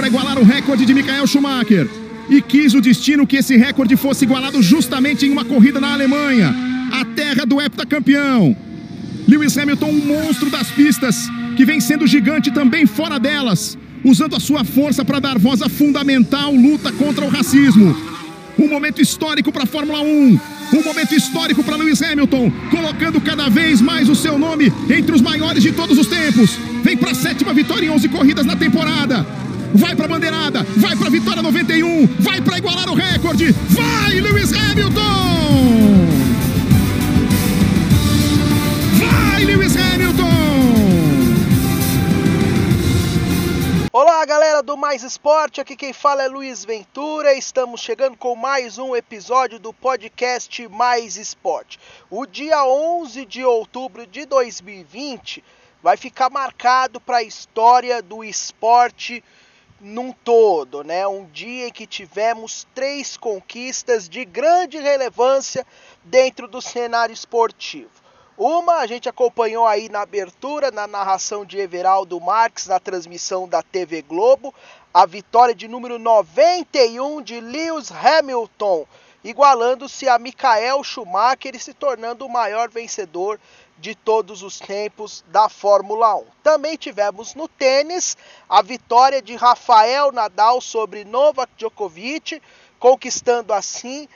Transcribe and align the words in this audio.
para 0.00 0.08
igualar 0.08 0.38
o 0.38 0.44
recorde 0.44 0.86
de 0.86 0.94
Michael 0.94 1.26
Schumacher. 1.26 1.86
E 2.30 2.40
quis 2.40 2.72
o 2.72 2.80
destino 2.80 3.26
que 3.26 3.36
esse 3.36 3.54
recorde 3.58 3.96
fosse 3.98 4.24
igualado 4.24 4.62
justamente 4.62 5.26
em 5.26 5.30
uma 5.30 5.44
corrida 5.44 5.78
na 5.78 5.92
Alemanha, 5.92 6.54
a 6.90 7.04
terra 7.04 7.44
do 7.44 7.60
heptacampeão. 7.60 8.56
Lewis 9.28 9.58
Hamilton, 9.58 9.90
um 9.90 10.06
monstro 10.06 10.48
das 10.48 10.70
pistas, 10.70 11.28
que 11.54 11.66
vem 11.66 11.80
sendo 11.80 12.06
gigante 12.06 12.50
também 12.50 12.86
fora 12.86 13.18
delas, 13.18 13.76
usando 14.02 14.36
a 14.36 14.40
sua 14.40 14.64
força 14.64 15.04
para 15.04 15.20
dar 15.20 15.38
voz 15.38 15.60
à 15.60 15.68
fundamental 15.68 16.50
luta 16.50 16.90
contra 16.92 17.22
o 17.22 17.28
racismo. 17.28 17.94
Um 18.58 18.68
momento 18.68 19.02
histórico 19.02 19.52
para 19.52 19.64
a 19.64 19.66
Fórmula 19.66 20.00
1. 20.00 20.40
Um 20.72 20.82
momento 20.82 21.14
histórico 21.14 21.62
para 21.62 21.76
Lewis 21.76 22.00
Hamilton, 22.00 22.50
colocando 22.70 23.20
cada 23.20 23.50
vez 23.50 23.82
mais 23.82 24.08
o 24.08 24.14
seu 24.14 24.38
nome 24.38 24.72
entre 24.88 25.14
os 25.14 25.20
maiores 25.20 25.62
de 25.62 25.72
todos 25.72 25.98
os 25.98 26.06
tempos. 26.06 26.58
Vem 26.82 26.96
para 26.96 27.10
a 27.10 27.14
sétima 27.14 27.52
vitória 27.52 27.84
em 27.84 27.90
11 27.90 28.08
corridas 28.08 28.46
na 28.46 28.56
temporada. 28.56 29.26
Vai 29.74 29.94
para 29.94 30.06
a 30.06 30.08
bandeirada, 30.08 30.64
vai 30.76 30.96
para 30.96 31.06
a 31.06 31.10
vitória 31.10 31.42
91, 31.42 32.06
vai 32.18 32.40
para 32.40 32.58
igualar 32.58 32.88
o 32.88 32.94
recorde. 32.94 33.52
Vai, 33.52 34.20
Lewis 34.20 34.52
Hamilton! 34.52 35.00
Vai, 38.98 39.44
Lewis 39.44 39.76
Hamilton! 39.76 40.30
Olá, 43.92 44.24
galera 44.24 44.60
do 44.60 44.76
Mais 44.76 45.04
Esporte, 45.04 45.60
aqui 45.60 45.76
quem 45.76 45.92
fala 45.92 46.24
é 46.24 46.28
Luiz 46.28 46.64
Ventura. 46.64 47.34
Estamos 47.34 47.80
chegando 47.80 48.16
com 48.16 48.34
mais 48.34 48.76
um 48.76 48.96
episódio 48.96 49.60
do 49.60 49.72
podcast 49.72 50.66
Mais 50.68 51.16
Esporte. 51.16 51.78
O 52.10 52.26
dia 52.26 52.64
11 52.64 53.24
de 53.24 53.44
outubro 53.44 54.04
de 54.04 54.26
2020 54.26 55.44
vai 55.80 55.96
ficar 55.96 56.28
marcado 56.28 57.00
para 57.00 57.18
a 57.18 57.22
história 57.22 58.02
do 58.02 58.24
esporte 58.24 59.22
num 59.80 60.12
todo, 60.12 60.84
né? 60.84 61.06
Um 61.06 61.24
dia 61.24 61.68
em 61.68 61.72
que 61.72 61.86
tivemos 61.86 62.66
três 62.74 63.16
conquistas 63.16 64.08
de 64.08 64.24
grande 64.24 64.78
relevância 64.78 65.66
dentro 66.04 66.46
do 66.46 66.60
cenário 66.60 67.12
esportivo. 67.12 67.90
Uma 68.36 68.76
a 68.76 68.86
gente 68.86 69.08
acompanhou 69.08 69.66
aí 69.66 69.88
na 69.88 70.00
abertura, 70.00 70.70
na 70.70 70.86
narração 70.86 71.44
de 71.44 71.58
Everaldo 71.58 72.20
Marques, 72.20 72.66
na 72.66 72.80
transmissão 72.80 73.48
da 73.48 73.62
TV 73.62 74.02
Globo, 74.02 74.54
a 74.92 75.04
vitória 75.04 75.54
de 75.54 75.68
número 75.68 75.98
91 75.98 77.22
de 77.22 77.40
Lewis 77.40 77.92
Hamilton, 77.92 78.86
igualando-se 79.22 80.08
a 80.08 80.18
Michael 80.18 80.82
Schumacher 80.82 81.54
e 81.54 81.60
se 81.60 81.74
tornando 81.74 82.24
o 82.24 82.30
maior 82.30 82.70
vencedor 82.70 83.38
de 83.80 83.94
todos 83.94 84.42
os 84.42 84.58
tempos 84.58 85.24
da 85.28 85.48
Fórmula 85.48 86.14
1. 86.16 86.24
Também 86.42 86.76
tivemos 86.76 87.34
no 87.34 87.48
tênis 87.48 88.16
a 88.48 88.60
vitória 88.60 89.22
de 89.22 89.34
Rafael 89.34 90.12
Nadal 90.12 90.60
sobre 90.60 91.04
Novak 91.04 91.50
Djokovic, 91.56 92.42
conquistando 92.78 93.52
assim 93.54 94.06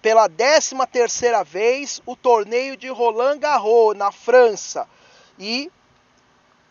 pela 0.00 0.28
13 0.28 0.76
terceira 0.92 1.42
vez 1.42 2.00
o 2.06 2.14
torneio 2.14 2.76
de 2.76 2.88
Roland 2.88 3.38
Garros 3.38 3.96
na 3.96 4.12
França 4.12 4.86
e 5.36 5.70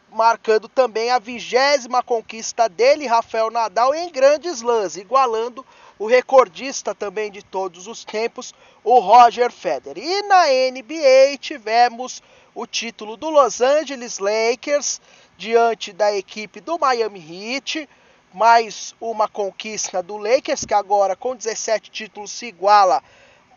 marcando 0.09 0.70
também 0.70 1.11
a 1.11 1.20
vigésima 1.20 2.02
conquista 2.02 2.70
dele, 2.70 3.06
Rafael 3.06 3.52
Nadal, 3.52 3.94
em 3.94 4.09
grandes 4.09 4.61
lãs, 4.61 4.95
igualando 4.95 5.66
o 6.00 6.06
recordista 6.06 6.94
também 6.94 7.31
de 7.31 7.44
todos 7.44 7.88
os 7.88 8.03
tempos, 8.03 8.53
o 8.84 9.00
Roger 9.00 9.52
Federer. 9.52 10.04
E 10.04 10.22
na 10.23 10.45
NBA 10.72 11.38
tivemos 11.39 12.22
o 12.54 12.66
título 12.66 13.17
do 13.17 13.30
Los 13.30 13.62
Angeles 13.62 14.20
Lakers 14.20 15.02
diante 15.38 15.94
da 15.94 16.16
equipe 16.16 16.59
do 16.59 16.78
Miami 16.80 17.20
Heat, 17.20 17.88
mais 18.34 18.95
uma 19.00 19.28
conquista 19.28 20.02
do 20.02 20.17
Lakers, 20.17 20.66
que 20.66 20.73
agora 20.73 21.16
com 21.16 21.36
17 21.36 21.89
títulos 21.89 22.32
se 22.32 22.48
iguala 22.48 23.04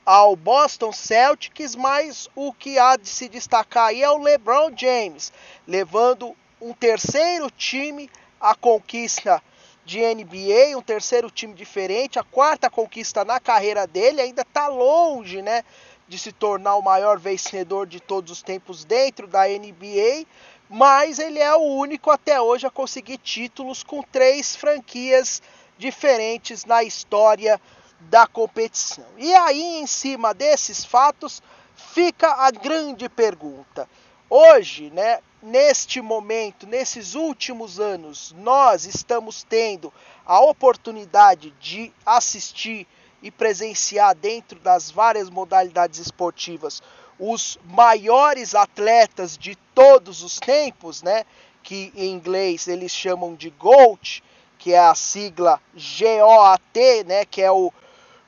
ao 0.05 0.35
Boston 0.35 0.93
Celtics, 0.93 1.77
mas 1.77 2.29
o 2.35 2.53
que 2.53 2.79
há 2.79 2.97
de 2.97 3.09
se 3.09 3.29
destacar 3.29 3.87
aí 3.89 4.03
é 4.03 4.11
o 4.11 4.19
LeBron 4.19 4.71
James, 4.77 5.33
levando 5.67 6.35
um 6.61 6.73
terceiro 6.73 7.51
time 7.51 8.11
à 8.41 8.55
conquista 8.55 9.43
de 9.91 9.99
NBA, 9.99 10.79
um 10.79 10.83
terceiro 10.83 11.29
time 11.29 11.53
diferente, 11.53 12.17
a 12.17 12.23
quarta 12.23 12.71
conquista 12.71 13.25
na 13.25 13.41
carreira 13.41 13.89
dele, 13.89 14.21
ainda 14.21 14.43
está 14.43 14.69
longe, 14.69 15.43
né, 15.43 15.65
de 16.07 16.17
se 16.17 16.31
tornar 16.31 16.77
o 16.77 16.83
maior 16.83 17.19
vencedor 17.19 17.89
de 17.89 17.99
todos 17.99 18.31
os 18.31 18.41
tempos 18.41 18.85
dentro 18.85 19.27
da 19.27 19.49
NBA, 19.49 20.25
mas 20.69 21.19
ele 21.19 21.41
é 21.41 21.53
o 21.57 21.63
único 21.63 22.09
até 22.09 22.41
hoje 22.41 22.69
a 22.69 22.71
conseguir 22.71 23.19
títulos 23.19 23.83
com 23.83 24.01
três 24.01 24.55
franquias 24.55 25.43
diferentes 25.77 26.65
na 26.65 26.85
história 26.85 27.61
da 27.99 28.29
competição. 28.29 29.07
E 29.19 29.35
aí, 29.35 29.81
em 29.81 29.89
cima 29.89 30.33
desses 30.33 30.85
fatos, 30.85 31.43
fica 31.75 32.29
a 32.29 32.53
grande 32.53 33.09
pergunta. 33.09 33.89
Hoje, 34.29 34.89
né, 34.91 35.19
neste 35.43 36.01
momento, 36.01 36.67
nesses 36.67 37.15
últimos 37.15 37.81
anos, 37.81 38.35
nós 38.39 38.85
estamos 38.85 39.43
tendo 39.43 39.93
a 40.27 40.41
oportunidade 40.41 41.53
de 41.61 41.93
assistir 42.05 42.87
e 43.23 43.31
presenciar 43.31 44.15
dentro 44.15 44.59
das 44.61 44.91
várias 44.91 45.29
modalidades 45.29 45.99
esportivas 45.99 46.83
os 47.19 47.59
maiores 47.65 48.55
atletas 48.55 49.37
de 49.37 49.55
todos 49.75 50.23
os 50.23 50.39
tempos, 50.39 51.03
né? 51.03 51.25
Que 51.63 51.93
em 51.95 52.11
inglês 52.11 52.67
eles 52.67 52.93
chamam 52.93 53.35
de 53.35 53.51
GOAT, 53.51 54.23
que 54.59 54.73
é 54.73 54.79
a 54.79 54.95
sigla 54.95 55.61
GOAT, 55.75 57.05
né? 57.07 57.27
Que 57.27 57.43
é 57.43 57.51
o 57.51 57.71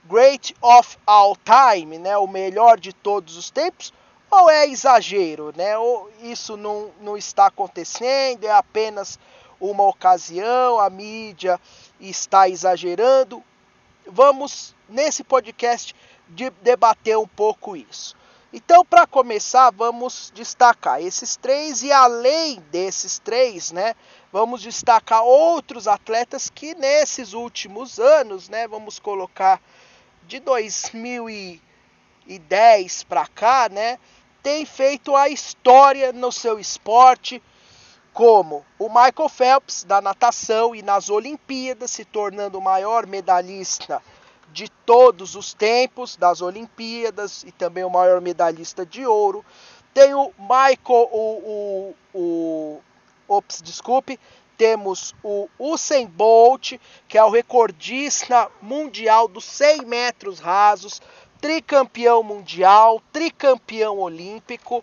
Great 0.05 0.55
of 0.61 0.99
All 1.07 1.37
Time, 1.37 1.99
né? 1.99 2.19
O 2.19 2.27
melhor 2.27 2.79
de 2.79 2.93
todos 2.93 3.39
os 3.39 3.51
tempos. 3.51 3.95
Ou 4.35 4.49
é 4.49 4.67
exagero, 4.67 5.53
né? 5.55 5.77
Ou 5.77 6.11
isso 6.23 6.57
não, 6.57 6.91
não 7.03 7.19
está 7.19 7.49
acontecendo, 7.49 8.45
é 8.45 8.51
apenas 8.51 9.19
uma 9.61 9.85
ocasião, 9.85 10.81
a 10.81 10.89
mídia 10.89 11.61
está 12.01 12.49
exagerando. 12.49 13.45
Vamos, 14.07 14.75
nesse 14.89 15.23
podcast, 15.23 15.95
de 16.31 16.49
debater 16.63 17.19
um 17.19 17.29
pouco 17.29 17.77
isso. 17.77 18.17
Então, 18.55 18.87
para 18.87 19.07
começar, 19.07 19.71
vamos 19.71 20.33
destacar 20.35 21.03
esses 21.03 21.37
três 21.37 21.83
e 21.83 21.93
além 21.93 22.59
desses 22.71 23.19
três, 23.19 23.71
né, 23.71 23.95
vamos 24.33 24.63
destacar 24.63 25.23
outros 25.23 25.87
atletas 25.87 26.49
que 26.49 26.75
nesses 26.75 27.35
últimos 27.35 27.99
anos, 27.99 28.49
né, 28.49 28.67
vamos 28.67 28.99
colocar 28.99 29.61
de 30.27 30.41
2010 30.41 33.03
para 33.05 33.27
cá, 33.27 33.69
né, 33.71 33.99
tem 34.43 34.67
feito 34.67 35.15
a 35.15 35.29
história 35.29 36.13
no 36.13 36.33
seu 36.33 36.59
esporte, 36.59 37.43
como 38.13 38.65
o 38.79 38.89
Michael 38.89 39.29
Phelps 39.29 39.85
da 39.85 40.01
natação 40.01 40.75
e 40.75 40.83
nas 40.83 41.09
Olimpíadas, 41.09 41.93
se 41.93 42.05
tornando 42.05 42.59
o 42.59 42.63
maior 42.63 43.07
medalhista 43.07 44.03
de 44.53 44.69
todos 44.69 45.35
os 45.35 45.55
tempos 45.55 46.17
das 46.17 46.43
Olimpíadas 46.43 47.43
e 47.45 47.53
também 47.53 47.85
o 47.85 47.91
maior 47.91 48.21
medalhista 48.21 48.85
de 48.85 49.07
ouro. 49.07 49.45
Tem 49.95 50.13
o 50.15 50.33
Michael, 50.39 51.09
o, 51.13 51.95
o, 52.13 52.19
o 52.19 52.81
ops, 53.29 53.63
desculpe, 53.63 54.19
temos 54.57 55.15
o 55.23 55.49
Usain 55.59 56.07
Bolt, 56.07 56.75
que 57.09 57.17
é 57.17 57.25
o 57.25 57.31
recordista 57.31 58.51
mundial 58.61 59.27
dos 59.27 59.45
100 59.45 59.87
metros 59.87 60.39
rasos, 60.39 61.01
tricampeão 61.43 62.23
mundial, 62.23 63.03
tricampeão 63.13 63.99
olímpico, 63.99 64.83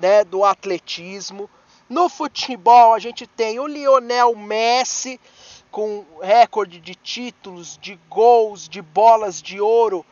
né, 0.00 0.22
do 0.22 0.44
atletismo. 0.44 1.50
No 1.88 2.08
futebol 2.08 2.94
a 2.94 3.00
gente 3.00 3.26
tem 3.26 3.58
o 3.58 3.66
Lionel 3.66 4.36
Messi, 4.36 5.20
com 5.68 6.04
recorde 6.22 6.78
de 6.78 6.94
títulos, 6.94 7.76
de 7.76 7.98
gols, 8.08 8.68
de 8.68 8.80
bolas 8.80 9.42
de 9.42 9.60
ouro, 9.60 10.06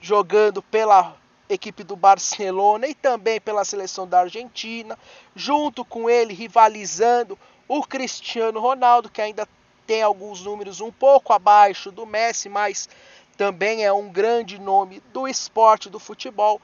jogando 0.00 0.62
pela 0.62 1.16
equipe 1.48 1.82
do 1.82 1.96
Barcelona 1.96 2.86
e 2.86 2.94
também 2.94 3.40
pela 3.40 3.64
seleção 3.64 4.06
da 4.06 4.20
Argentina, 4.20 4.96
junto 5.34 5.84
com 5.84 6.08
ele 6.08 6.32
rivalizando 6.32 7.36
o 7.66 7.82
Cristiano 7.82 8.60
Ronaldo, 8.60 9.10
que 9.10 9.20
ainda 9.20 9.48
tem 9.84 10.02
alguns 10.02 10.42
números 10.42 10.80
um 10.80 10.92
pouco 10.92 11.32
abaixo 11.32 11.90
do 11.90 12.06
Messi, 12.06 12.48
mas 12.48 12.88
também 13.34 13.84
é 13.84 13.92
um 13.92 14.08
grande 14.08 14.58
nome 14.58 15.02
do 15.12 15.28
esporte 15.28 15.90
do 15.90 15.98
futebol. 15.98 16.60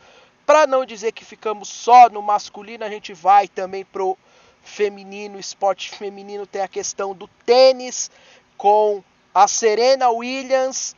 Para 0.46 0.66
não 0.66 0.84
dizer 0.84 1.12
que 1.12 1.24
ficamos 1.24 1.68
só 1.68 2.08
no 2.08 2.22
masculino, 2.22 2.84
a 2.84 2.88
gente 2.88 3.12
vai 3.12 3.46
também 3.46 3.84
pro 3.84 4.16
feminino, 4.62 5.38
esporte 5.38 5.90
feminino, 5.90 6.46
tem 6.46 6.62
a 6.62 6.68
questão 6.68 7.14
do 7.14 7.28
tênis 7.44 8.10
com 8.56 9.02
a 9.34 9.46
Serena 9.48 10.10
Williams, 10.10 10.94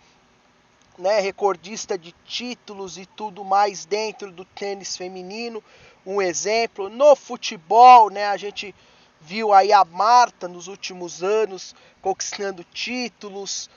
né, 0.98 1.20
recordista 1.20 1.96
de 1.96 2.12
títulos 2.26 2.98
e 2.98 3.06
tudo 3.06 3.44
mais 3.44 3.84
dentro 3.84 4.30
do 4.30 4.44
tênis 4.44 4.96
feminino, 4.96 5.62
um 6.04 6.20
exemplo. 6.20 6.88
No 6.88 7.14
futebol, 7.14 8.10
né, 8.10 8.26
a 8.26 8.36
gente 8.36 8.74
viu 9.20 9.52
aí 9.52 9.72
a 9.72 9.84
Marta 9.84 10.48
nos 10.48 10.66
últimos 10.66 11.22
anos 11.22 11.74
conquistando 12.00 12.64
títulos 12.64 13.70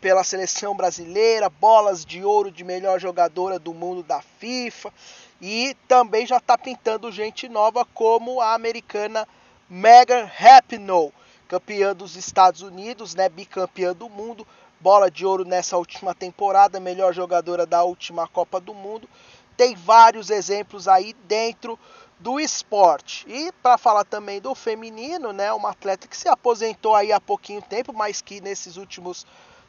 pela 0.00 0.24
seleção 0.24 0.74
brasileira, 0.74 1.48
bolas 1.48 2.04
de 2.04 2.24
ouro 2.24 2.50
de 2.50 2.64
melhor 2.64 3.00
jogadora 3.00 3.58
do 3.58 3.72
mundo 3.72 4.02
da 4.02 4.20
FIFA 4.20 4.92
e 5.40 5.76
também 5.86 6.26
já 6.26 6.38
está 6.38 6.56
pintando 6.56 7.12
gente 7.12 7.48
nova 7.48 7.84
como 7.84 8.40
a 8.40 8.54
americana 8.54 9.26
Megan 9.68 10.24
Rapinoe, 10.24 11.12
campeã 11.48 11.94
dos 11.94 12.16
Estados 12.16 12.62
Unidos, 12.62 13.14
né, 13.14 13.28
bicampeã 13.28 13.92
do 13.92 14.08
mundo, 14.08 14.46
bola 14.80 15.10
de 15.10 15.26
ouro 15.26 15.44
nessa 15.44 15.76
última 15.76 16.14
temporada, 16.14 16.80
melhor 16.80 17.12
jogadora 17.12 17.66
da 17.66 17.82
última 17.82 18.28
Copa 18.28 18.60
do 18.60 18.74
Mundo. 18.74 19.08
Tem 19.56 19.74
vários 19.74 20.30
exemplos 20.30 20.86
aí 20.86 21.14
dentro 21.24 21.78
do 22.18 22.38
esporte. 22.40 23.26
E 23.28 23.50
para 23.62 23.78
falar 23.78 24.04
também 24.04 24.40
do 24.40 24.54
feminino, 24.54 25.32
né, 25.32 25.52
uma 25.52 25.70
atleta 25.70 26.06
que 26.06 26.16
se 26.16 26.28
aposentou 26.28 26.94
aí 26.94 27.12
há 27.12 27.20
pouquinho 27.20 27.62
tempo, 27.62 27.92
mas 27.92 28.22
que 28.22 28.40
nesses 28.40 28.76
últimos 28.76 29.26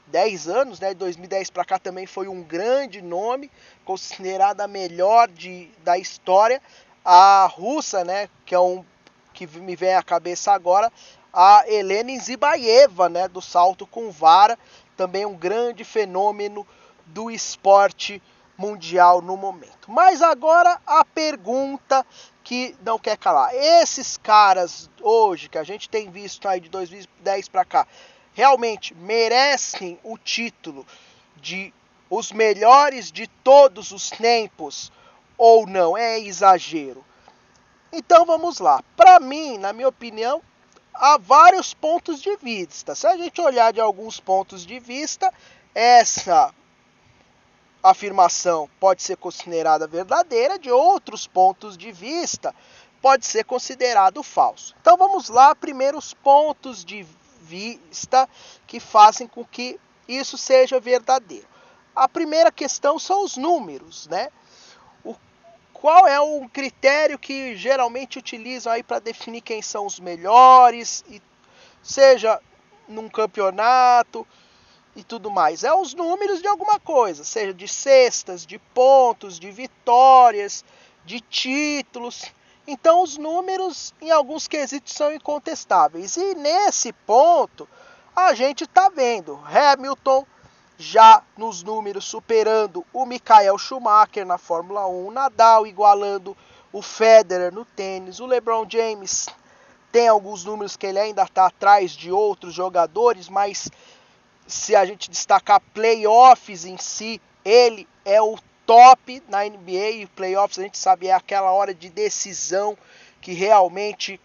10 0.08 0.48
anos, 0.48 0.80
né, 0.80 0.90
de 0.90 0.96
2010 0.96 1.50
para 1.50 1.66
cá 1.66 1.80
também 1.80 2.06
foi 2.06 2.28
um 2.28 2.42
grande 2.42 3.02
nome, 3.02 3.52
considerada 3.86 4.64
a 4.64 4.68
melhor 4.68 5.28
de, 5.28 5.70
da 5.84 5.98
história, 5.98 6.62
a 7.04 7.46
russa, 7.52 8.04
né, 8.04 8.30
que 8.46 8.56
é 8.56 8.60
um 8.60 8.84
que 9.34 9.46
me 9.60 9.76
vem 9.76 9.94
à 9.94 10.02
cabeça 10.02 10.52
agora, 10.52 10.92
a 11.32 11.64
Helena 11.68 12.18
Zibaeva, 12.20 13.08
né, 13.08 13.28
do 13.28 13.42
salto 13.42 13.86
com 13.86 14.10
vara, 14.10 14.58
também 14.96 15.26
um 15.26 15.36
grande 15.36 15.84
fenômeno 15.84 16.66
do 17.06 17.30
esporte 17.30 18.22
mundial 18.58 19.22
no 19.22 19.38
momento. 19.38 19.92
Mas 19.92 20.24
agora 20.24 20.82
a 20.88 21.06
pergunta 21.06 22.04
que 22.44 22.76
não 22.82 22.98
quer 22.98 23.18
calar. 23.18 23.54
Esses 23.54 24.18
caras 24.18 24.90
hoje 25.02 25.48
que 25.48 25.58
a 25.58 25.64
gente 25.64 25.88
tem 25.88 26.10
visto 26.10 26.48
aí 26.48 26.60
de 26.60 26.70
2010 26.70 27.50
para 27.50 27.64
cá, 27.64 27.88
realmente 28.38 28.94
merecem 28.94 30.00
o 30.04 30.16
título 30.16 30.86
de 31.38 31.74
os 32.08 32.32
melhores 32.32 33.12
de 33.12 33.26
todos 33.26 33.92
os 33.92 34.12
tempos 34.12 34.92
ou 35.36 35.66
não? 35.66 35.98
É 35.98 36.20
exagero. 36.20 37.04
Então 37.92 38.28
vamos 38.28 38.60
lá. 38.60 38.84
Para 38.96 39.20
mim, 39.20 39.58
na 39.58 39.74
minha 39.74 39.88
opinião, 39.88 40.40
há 40.94 41.18
vários 41.18 41.74
pontos 41.74 42.22
de 42.22 42.36
vista. 42.36 42.94
Se 42.94 43.08
a 43.08 43.18
gente 43.18 43.42
olhar 43.42 43.74
de 43.74 43.82
alguns 43.82 44.20
pontos 44.20 44.64
de 44.68 44.80
vista, 44.80 45.34
essa 45.74 46.54
afirmação 47.82 48.70
pode 48.80 49.02
ser 49.02 49.18
considerada 49.18 49.88
verdadeira, 49.88 50.60
de 50.60 50.70
outros 50.70 51.26
pontos 51.26 51.76
de 51.76 51.92
vista 51.92 52.54
pode 53.02 53.26
ser 53.26 53.46
considerado 53.46 54.22
falso. 54.22 54.76
Então 54.80 54.96
vamos 54.96 55.28
lá, 55.28 55.56
primeiros 55.56 56.14
pontos 56.14 56.86
de 56.86 57.04
vista 57.48 58.28
que 58.66 58.80
fazem 58.80 59.28
com 59.28 59.46
que 59.46 59.80
isso 60.08 60.38
seja 60.38 60.80
verdadeiro. 60.80 61.48
A 61.96 62.08
primeira 62.08 62.52
questão 62.52 63.00
são 63.00 63.24
os 63.24 63.38
números, 63.38 64.08
né? 64.08 64.30
O, 65.04 65.16
qual 65.74 66.08
é 66.08 66.20
o 66.20 66.48
critério 66.50 67.18
que 67.18 67.56
geralmente 67.56 68.20
utilizam 68.20 68.72
aí 68.72 68.84
para 68.84 69.00
definir 69.00 69.42
quem 69.42 69.62
são 69.62 69.86
os 69.86 70.00
melhores, 70.00 71.04
e, 71.10 71.22
seja 71.82 72.40
num 72.88 73.10
campeonato, 73.10 74.28
e 74.96 75.04
tudo 75.04 75.30
mais. 75.30 75.64
É 75.64 75.74
os 75.74 75.94
números 75.94 76.42
de 76.42 76.48
alguma 76.48 76.80
coisa, 76.80 77.24
seja 77.24 77.54
de 77.54 77.68
cestas, 77.68 78.46
de 78.46 78.58
pontos, 78.58 79.40
de 79.40 79.52
vitórias, 79.52 80.66
de 81.06 81.22
títulos. 81.22 82.34
Então 82.68 83.02
os 83.02 83.18
números 83.18 83.94
em 84.02 84.12
alguns 84.12 84.48
quesitos 84.48 84.94
são 84.94 85.14
incontestáveis. 85.14 86.18
E 86.18 86.36
nesse 86.36 86.92
ponto 86.92 87.68
a 88.14 88.34
gente 88.34 88.66
está 88.66 88.90
vendo 88.90 89.40
Hamilton 89.46 90.26
já 90.78 91.24
nos 91.38 91.64
números 91.64 92.06
superando 92.06 92.86
o 92.94 93.06
Michael 93.06 93.58
Schumacher 93.58 94.26
na 94.26 94.38
Fórmula 94.38 94.86
1, 94.86 95.12
Nadal 95.12 95.66
igualando 95.66 96.36
o 96.72 96.82
Federer 96.82 97.54
no 97.54 97.66
tênis, 97.66 98.20
o 98.20 98.26
LeBron 98.26 98.66
James 98.70 99.28
tem 99.92 100.08
alguns 100.08 100.44
números 100.44 100.76
que 100.76 100.86
ele 100.86 101.00
ainda 101.00 101.24
está 101.24 101.48
atrás 101.48 101.92
de 101.92 102.12
outros 102.12 102.54
jogadores, 102.54 103.30
mas 103.30 103.70
se 104.46 104.76
a 104.76 104.86
gente 104.86 105.10
destacar 105.10 105.62
playoffs 105.74 106.66
em 106.66 106.78
si, 106.78 107.22
ele 107.44 107.88
é 108.06 108.22
o 108.22 108.38
top 108.68 109.24
na 109.30 109.46
NBA 109.46 109.90
e 109.92 110.06
playoffs 110.08 110.60
a 110.60 110.64
gente 110.64 110.78
sabe 110.78 111.08
é 111.08 111.14
aquela 111.14 111.52
hora 111.52 111.74
de 111.74 111.90
decisão 111.90 112.78
que 113.22 113.32
realmente 113.32 114.20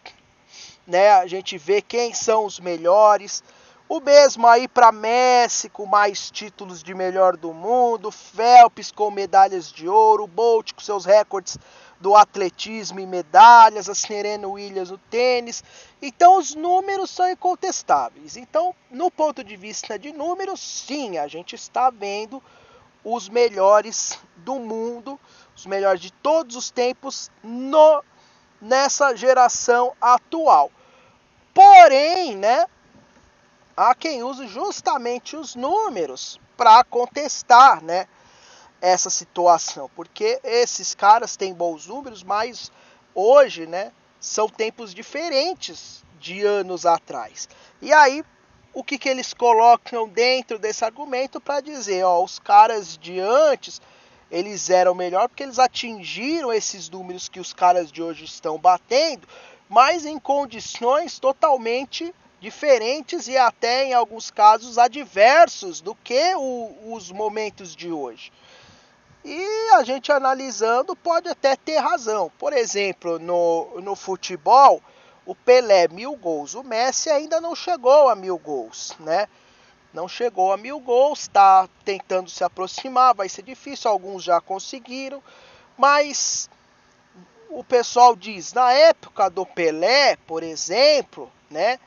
né, 0.85 1.13
a 1.13 1.27
gente 1.29 1.57
vê 1.57 1.81
quem 1.81 2.13
são 2.13 2.45
os 2.45 2.59
melhores. 2.59 3.43
O 3.89 4.01
mesmo 4.01 4.47
aí 4.49 4.67
para 4.67 4.91
Messi 4.91 5.69
com 5.69 5.87
mais 5.87 6.29
títulos 6.29 6.83
de 6.83 6.93
melhor 6.93 7.37
do 7.37 7.55
mundo, 7.55 8.11
Phelps 8.11 8.91
com 8.91 9.11
medalhas 9.13 9.71
de 9.71 9.89
ouro, 9.89 10.27
Bolt 10.27 10.73
com 10.73 10.81
seus 10.81 11.05
recordes 11.05 11.57
do 12.01 12.17
atletismo 12.17 12.99
e 12.99 13.07
medalhas, 13.07 13.89
a 13.89 13.95
Serena 13.95 14.49
Williams 14.49 14.91
no 14.91 14.99
tênis. 14.99 15.63
Então 16.01 16.37
os 16.39 16.53
números 16.57 17.11
são 17.11 17.31
incontestáveis. 17.31 18.37
Então, 18.37 18.75
no 18.91 19.09
ponto 19.09 19.45
de 19.45 19.57
vista 19.57 19.97
de 19.97 20.13
números, 20.13 20.59
sim, 20.59 21.17
a 21.17 21.29
gente 21.29 21.55
está 21.55 21.91
vendo 21.91 22.43
os 23.05 23.29
melhores 23.29 24.19
do 24.37 24.57
mundo, 24.57 25.19
os 25.57 25.67
melhores 25.67 26.01
de 26.01 26.13
todos 26.13 26.57
os 26.57 26.71
tempos 26.71 27.31
no 27.43 28.03
nessa 28.61 29.17
geração 29.17 29.93
atual. 30.01 30.71
Porém, 31.53 32.37
né, 32.37 32.65
há 33.77 33.95
quem 33.95 34.23
use 34.23 34.47
justamente 34.47 35.37
os 35.37 35.57
números 35.57 36.41
para 36.57 36.85
contestar, 36.85 37.83
né, 37.83 38.07
essa 38.81 39.11
situação, 39.11 39.91
porque 39.95 40.41
esses 40.45 40.95
caras 40.95 41.37
têm 41.37 41.53
bons 41.53 41.87
números, 41.87 42.23
mas 42.23 42.71
hoje, 43.15 43.67
né, 43.67 43.93
são 44.21 44.49
tempos 44.49 44.95
diferentes 44.95 46.05
de 46.19 46.45
anos 46.45 46.87
atrás. 46.87 47.49
E 47.81 47.93
aí, 47.93 48.25
o 48.75 48.83
que, 48.83 48.99
que 48.99 49.09
eles 49.09 49.35
colocam 49.35 50.09
dentro 50.09 50.59
desse 50.59 50.85
argumento 50.85 51.41
para 51.41 51.61
dizer, 51.61 52.05
ó, 52.05 52.23
os 52.23 52.39
caras 52.39 52.97
de 52.97 53.21
antes, 53.21 53.81
eles 54.31 54.71
eram 54.71 54.95
melhor 54.95 55.29
porque 55.29 55.43
eles 55.43 55.59
atingiram 55.59 56.53
esses 56.53 56.89
números 56.89 57.29
que 57.29 57.39
os 57.41 57.53
caras 57.53 57.93
de 57.93 58.03
hoje 58.03 58.25
estão 58.25 58.59
batendo, 58.59 59.29
mas 59.69 60.07
em 60.07 60.19
condições 60.19 61.19
totalmente 61.19 62.15
diferentes 62.41 63.29
e 63.29 63.37
até 63.37 63.85
em 63.85 63.95
alguns 63.95 64.31
casos 64.31 64.79
adversos 64.79 65.81
do 65.81 65.95
que 65.95 66.35
o, 66.35 66.95
os 66.95 67.13
momentos 67.13 67.77
de 67.77 67.93
hoje. 67.93 68.33
E 69.25 69.69
a 69.75 69.85
gente 69.85 70.11
analisando 70.11 70.97
pode 70.97 71.29
até 71.29 71.55
ter 71.55 71.79
razão. 71.79 72.33
Por 72.39 72.53
exemplo, 72.53 73.21
no, 73.21 73.81
no 73.81 73.95
futebol, 73.95 74.83
o 75.25 75.35
Pelé 75.35 75.89
mil 75.89 76.17
gols, 76.17 76.55
o 76.55 76.63
Messi 76.63 77.11
ainda 77.11 77.41
não 77.41 77.55
chegou 77.55 78.09
a 78.09 78.15
mil 78.15 78.39
gols, 78.39 78.95
né? 79.01 79.29
Não 79.93 80.09
chegou 80.09 80.53
a 80.53 80.57
mil 80.57 80.81
gols, 80.81 81.21
está 81.21 81.69
tentando 81.85 82.31
se 82.31 82.43
aproximar, 82.43 83.15
vai 83.15 83.29
ser 83.29 83.43
difícil, 83.43 83.91
alguns 83.91 84.25
já 84.25 84.41
conseguiram, 84.41 85.23
mas 85.77 86.49
o 87.51 87.63
pessoal 87.63 88.17
diz, 88.17 88.53
na 88.55 88.73
época 88.73 89.29
do 89.29 89.45
Pelé, 89.45 90.17
por 90.27 90.43
exemplo, 90.43 91.31
né, 91.51 91.79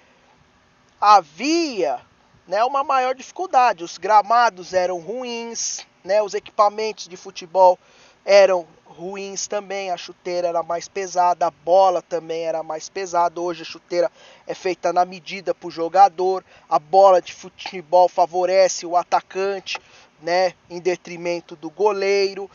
havia 1.01 1.99
né, 2.47 2.63
uma 2.63 2.83
maior 2.83 3.15
dificuldade, 3.15 3.83
os 3.83 3.97
gramados 3.97 4.73
eram 4.73 4.99
ruins, 4.99 5.85
né? 6.03 6.21
Os 6.21 6.33
equipamentos 6.33 7.07
de 7.07 7.17
futebol 7.17 7.77
eram 8.23 8.67
ruins 8.97 9.47
também, 9.47 9.91
a 9.91 9.97
chuteira 9.97 10.47
era 10.47 10.63
mais 10.63 10.87
pesada, 10.87 11.47
a 11.47 11.51
bola 11.51 12.01
também 12.01 12.43
era 12.43 12.63
mais 12.63 12.89
pesada. 12.89 13.39
Hoje 13.39 13.61
a 13.61 13.65
chuteira 13.65 14.11
é 14.47 14.55
feita 14.55 14.93
na 14.93 15.05
medida 15.05 15.53
para 15.53 15.67
o 15.67 15.71
jogador, 15.71 16.43
a 16.69 16.79
bola 16.79 17.21
de 17.21 17.33
futebol 17.33 18.07
favorece 18.07 18.85
o 18.85 18.95
atacante, 18.95 19.79
né, 20.21 20.53
em 20.69 20.79
detrimento 20.79 21.55
do 21.55 21.69
goleiro. 21.69 22.49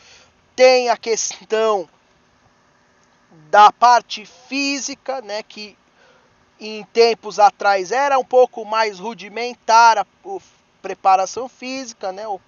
Tem 0.57 0.89
a 0.89 0.97
questão 0.97 1.89
da 3.51 3.71
parte 3.71 4.25
física, 4.25 5.21
né, 5.21 5.43
que 5.43 5.77
em 6.59 6.83
tempos 6.85 7.39
atrás 7.39 7.93
era 7.93 8.19
um 8.19 8.25
pouco 8.25 8.65
mais 8.65 8.99
rudimentar 8.99 9.99
a, 9.99 10.07
preparação 10.81 11.49
física, 11.49 12.11
né, 12.11 12.27
o 12.27 12.41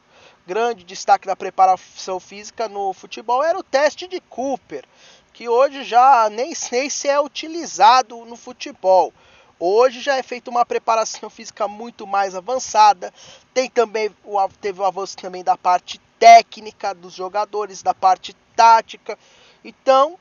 grande 0.46 0.84
destaque 0.84 1.26
da 1.26 1.36
preparação 1.36 2.18
física 2.18 2.68
no 2.68 2.92
futebol 2.92 3.42
era 3.42 3.58
o 3.58 3.62
teste 3.62 4.06
de 4.06 4.20
Cooper, 4.20 4.84
que 5.32 5.48
hoje 5.48 5.84
já 5.84 6.28
nem 6.30 6.54
sei 6.54 6.90
se 6.90 7.08
é 7.08 7.20
utilizado 7.20 8.24
no 8.24 8.36
futebol. 8.36 9.12
Hoje 9.58 10.00
já 10.00 10.16
é 10.16 10.22
feita 10.22 10.50
uma 10.50 10.66
preparação 10.66 11.30
física 11.30 11.68
muito 11.68 12.06
mais 12.06 12.34
avançada. 12.34 13.12
Tem 13.54 13.70
também 13.70 14.14
teve 14.60 14.80
o 14.80 14.84
avanço 14.84 15.16
também 15.16 15.44
da 15.44 15.56
parte 15.56 16.00
técnica 16.18 16.94
dos 16.94 17.14
jogadores, 17.14 17.82
da 17.82 17.94
parte 17.94 18.34
tática. 18.56 19.18
Então, 19.64 20.18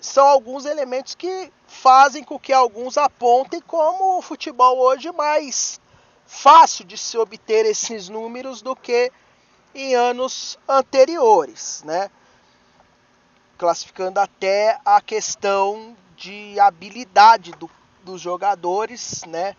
são 0.00 0.26
alguns 0.26 0.64
elementos 0.64 1.14
que 1.14 1.52
fazem 1.66 2.24
com 2.24 2.38
que 2.38 2.52
alguns 2.52 2.96
apontem 2.98 3.60
como 3.60 4.18
o 4.18 4.22
futebol 4.22 4.78
hoje 4.78 5.10
mais 5.12 5.80
fácil 6.26 6.84
de 6.84 6.96
se 6.96 7.16
obter 7.18 7.66
esses 7.66 8.08
números 8.08 8.62
do 8.62 8.74
que 8.74 9.10
em 9.74 9.94
anos 9.94 10.58
anteriores, 10.68 11.82
né? 11.84 12.10
Classificando 13.58 14.20
até 14.20 14.78
a 14.84 15.00
questão 15.00 15.96
de 16.16 16.58
habilidade 16.60 17.52
do, 17.52 17.68
dos 18.02 18.20
jogadores, 18.20 19.24
né? 19.26 19.56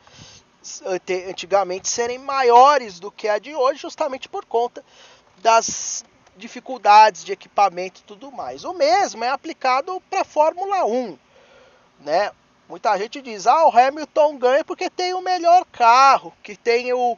Antigamente 1.30 1.88
serem 1.88 2.18
maiores 2.18 3.00
do 3.00 3.12
que 3.12 3.28
a 3.28 3.38
de 3.38 3.54
hoje, 3.56 3.80
justamente 3.80 4.28
por 4.28 4.46
conta 4.46 4.84
das 5.38 6.04
dificuldades 6.36 7.24
de 7.24 7.32
equipamento 7.32 8.02
e 8.02 8.04
tudo 8.04 8.32
mais. 8.32 8.64
O 8.64 8.74
mesmo 8.74 9.24
é 9.24 9.30
aplicado 9.30 10.02
para 10.10 10.22
a 10.22 10.26
Fórmula 10.26 10.86
1, 10.86 11.18
né? 12.00 12.32
Muita 12.68 12.98
gente 12.98 13.22
diz: 13.22 13.46
"Ah, 13.46 13.68
o 13.68 13.78
Hamilton 13.78 14.38
ganha 14.38 14.64
porque 14.64 14.90
tem 14.90 15.14
o 15.14 15.22
melhor 15.22 15.66
carro, 15.66 16.34
que 16.42 16.56
tem 16.56 16.92
o 16.94 17.18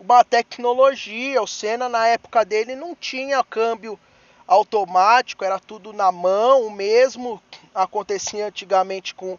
uma 0.00 0.24
tecnologia. 0.24 1.42
O 1.42 1.46
Senna 1.46 1.88
na 1.88 2.06
época 2.06 2.44
dele 2.44 2.74
não 2.76 2.94
tinha 2.94 3.42
câmbio 3.42 3.98
automático, 4.46 5.44
era 5.44 5.58
tudo 5.58 5.92
na 5.92 6.10
mão, 6.10 6.66
o 6.66 6.70
mesmo 6.70 7.42
acontecia 7.74 8.46
antigamente 8.46 9.14
com 9.14 9.38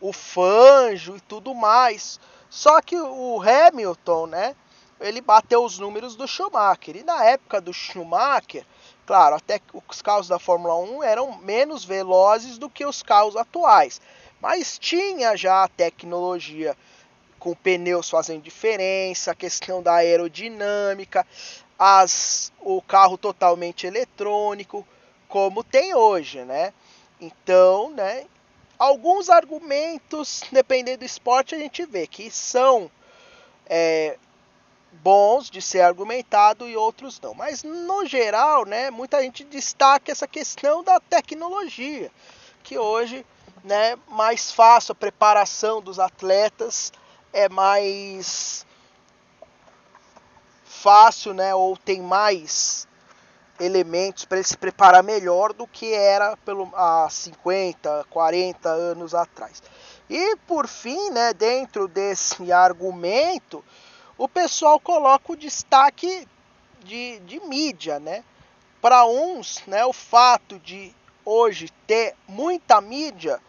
o 0.00 0.12
Fanjo 0.12 1.16
e 1.16 1.20
tudo 1.20 1.54
mais. 1.54 2.18
Só 2.48 2.80
que 2.80 2.96
o 2.96 3.40
Hamilton, 3.42 4.28
né, 4.28 4.56
ele 5.00 5.20
bateu 5.20 5.62
os 5.62 5.78
números 5.78 6.16
do 6.16 6.26
Schumacher. 6.26 6.96
E 6.96 7.02
na 7.02 7.24
época 7.24 7.60
do 7.60 7.72
Schumacher, 7.72 8.64
claro, 9.06 9.36
até 9.36 9.60
os 9.88 10.02
carros 10.02 10.28
da 10.28 10.38
Fórmula 10.38 10.76
1 10.76 11.02
eram 11.04 11.38
menos 11.38 11.84
velozes 11.84 12.58
do 12.58 12.68
que 12.68 12.84
os 12.84 13.02
carros 13.02 13.36
atuais, 13.36 14.00
mas 14.40 14.78
tinha 14.78 15.36
já 15.36 15.62
a 15.64 15.68
tecnologia 15.68 16.76
com 17.38 17.54
pneus 17.54 18.10
fazendo 18.10 18.42
diferença, 18.42 19.30
a 19.30 19.34
questão 19.34 19.82
da 19.82 19.94
aerodinâmica, 19.94 21.24
as, 21.78 22.52
o 22.60 22.82
carro 22.82 23.16
totalmente 23.16 23.86
eletrônico, 23.86 24.86
como 25.28 25.62
tem 25.62 25.94
hoje, 25.94 26.44
né? 26.44 26.72
Então, 27.20 27.90
né, 27.90 28.24
alguns 28.78 29.28
argumentos, 29.30 30.42
dependendo 30.50 30.98
do 30.98 31.04
esporte, 31.04 31.54
a 31.54 31.58
gente 31.58 31.84
vê 31.86 32.06
que 32.06 32.30
são 32.30 32.90
é, 33.66 34.18
bons 35.02 35.50
de 35.50 35.62
ser 35.62 35.80
argumentado 35.80 36.68
e 36.68 36.76
outros 36.76 37.20
não. 37.20 37.34
Mas 37.34 37.62
no 37.62 38.06
geral, 38.06 38.64
né, 38.64 38.90
muita 38.90 39.22
gente 39.22 39.44
destaca 39.44 40.10
essa 40.10 40.26
questão 40.26 40.82
da 40.82 40.98
tecnologia, 40.98 42.10
que 42.62 42.78
hoje, 42.78 43.24
né, 43.62 43.96
mais 44.08 44.50
fácil 44.50 44.92
a 44.92 44.96
preparação 44.96 45.80
dos 45.80 45.98
atletas 45.98 46.92
é 47.32 47.48
mais 47.48 48.66
fácil, 50.64 51.34
né, 51.34 51.54
ou 51.54 51.76
tem 51.76 52.00
mais 52.00 52.86
elementos 53.58 54.24
para 54.24 54.38
ele 54.38 54.46
se 54.46 54.56
preparar 54.56 55.02
melhor 55.02 55.52
do 55.52 55.66
que 55.66 55.92
era 55.92 56.36
pelo, 56.38 56.70
há 56.74 57.08
50, 57.10 58.06
40 58.10 58.68
anos 58.68 59.14
atrás. 59.14 59.62
E 60.08 60.36
por 60.46 60.68
fim, 60.68 61.10
né, 61.10 61.32
dentro 61.32 61.88
desse 61.88 62.52
argumento, 62.52 63.64
o 64.18 64.28
pessoal 64.28 64.80
coloca 64.80 65.32
o 65.32 65.36
destaque 65.36 66.26
de, 66.84 67.18
de 67.20 67.40
mídia, 67.40 67.98
né? 67.98 68.24
Para 68.80 69.04
uns, 69.06 69.62
né, 69.66 69.84
o 69.84 69.92
fato 69.92 70.58
de 70.60 70.94
hoje 71.24 71.70
ter 71.86 72.14
muita 72.28 72.80
mídia 72.80 73.40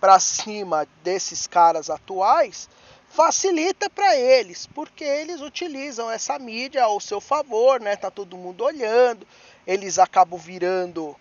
para 0.00 0.20
cima 0.20 0.86
desses 1.02 1.46
caras 1.46 1.90
atuais 1.90 2.68
facilita 3.08 3.88
para 3.88 4.16
eles, 4.16 4.66
porque 4.66 5.04
eles 5.04 5.40
utilizam 5.40 6.10
essa 6.10 6.38
mídia 6.38 6.82
ao 6.82 7.00
seu 7.00 7.20
favor, 7.20 7.80
né? 7.80 7.94
Tá 7.94 8.10
todo 8.10 8.36
mundo 8.36 8.64
olhando, 8.64 9.26
eles 9.66 9.98
acabam 9.98 10.38
virando 10.38 11.16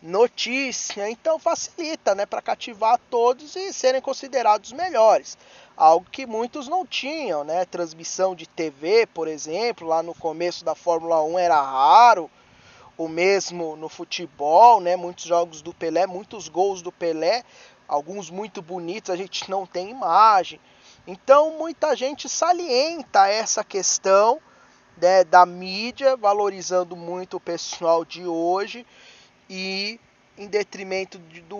notícia, 0.00 1.08
então 1.08 1.38
facilita, 1.38 2.14
né, 2.14 2.26
para 2.26 2.42
cativar 2.42 3.00
todos 3.08 3.54
e 3.54 3.72
serem 3.72 4.00
considerados 4.00 4.72
melhores. 4.72 5.38
Algo 5.76 6.06
que 6.10 6.26
muitos 6.26 6.68
não 6.68 6.86
tinham, 6.86 7.44
né? 7.44 7.64
Transmissão 7.64 8.34
de 8.34 8.46
TV, 8.46 9.06
por 9.06 9.26
exemplo, 9.26 9.88
lá 9.88 10.02
no 10.02 10.14
começo 10.14 10.64
da 10.64 10.74
Fórmula 10.74 11.22
1 11.22 11.38
era 11.38 11.60
raro. 11.60 12.30
O 12.96 13.08
mesmo 13.08 13.74
no 13.76 13.88
futebol, 13.88 14.80
né? 14.80 14.96
Muitos 14.96 15.24
jogos 15.24 15.62
do 15.62 15.72
Pelé, 15.72 16.06
muitos 16.06 16.48
gols 16.48 16.82
do 16.82 16.92
Pelé, 16.92 17.42
alguns 17.88 18.30
muito 18.30 18.60
bonitos, 18.60 19.10
a 19.10 19.16
gente 19.16 19.50
não 19.50 19.66
tem 19.66 19.90
imagem. 19.90 20.60
Então, 21.06 21.58
muita 21.58 21.96
gente 21.96 22.28
salienta 22.28 23.26
essa 23.28 23.64
questão 23.64 24.40
né, 24.96 25.24
da 25.24 25.44
mídia, 25.44 26.16
valorizando 26.16 26.94
muito 26.94 27.38
o 27.38 27.40
pessoal 27.40 28.04
de 28.04 28.24
hoje 28.24 28.86
e 29.48 29.98
em 30.38 30.46
detrimento 30.46 31.18
de, 31.18 31.40
do, 31.40 31.58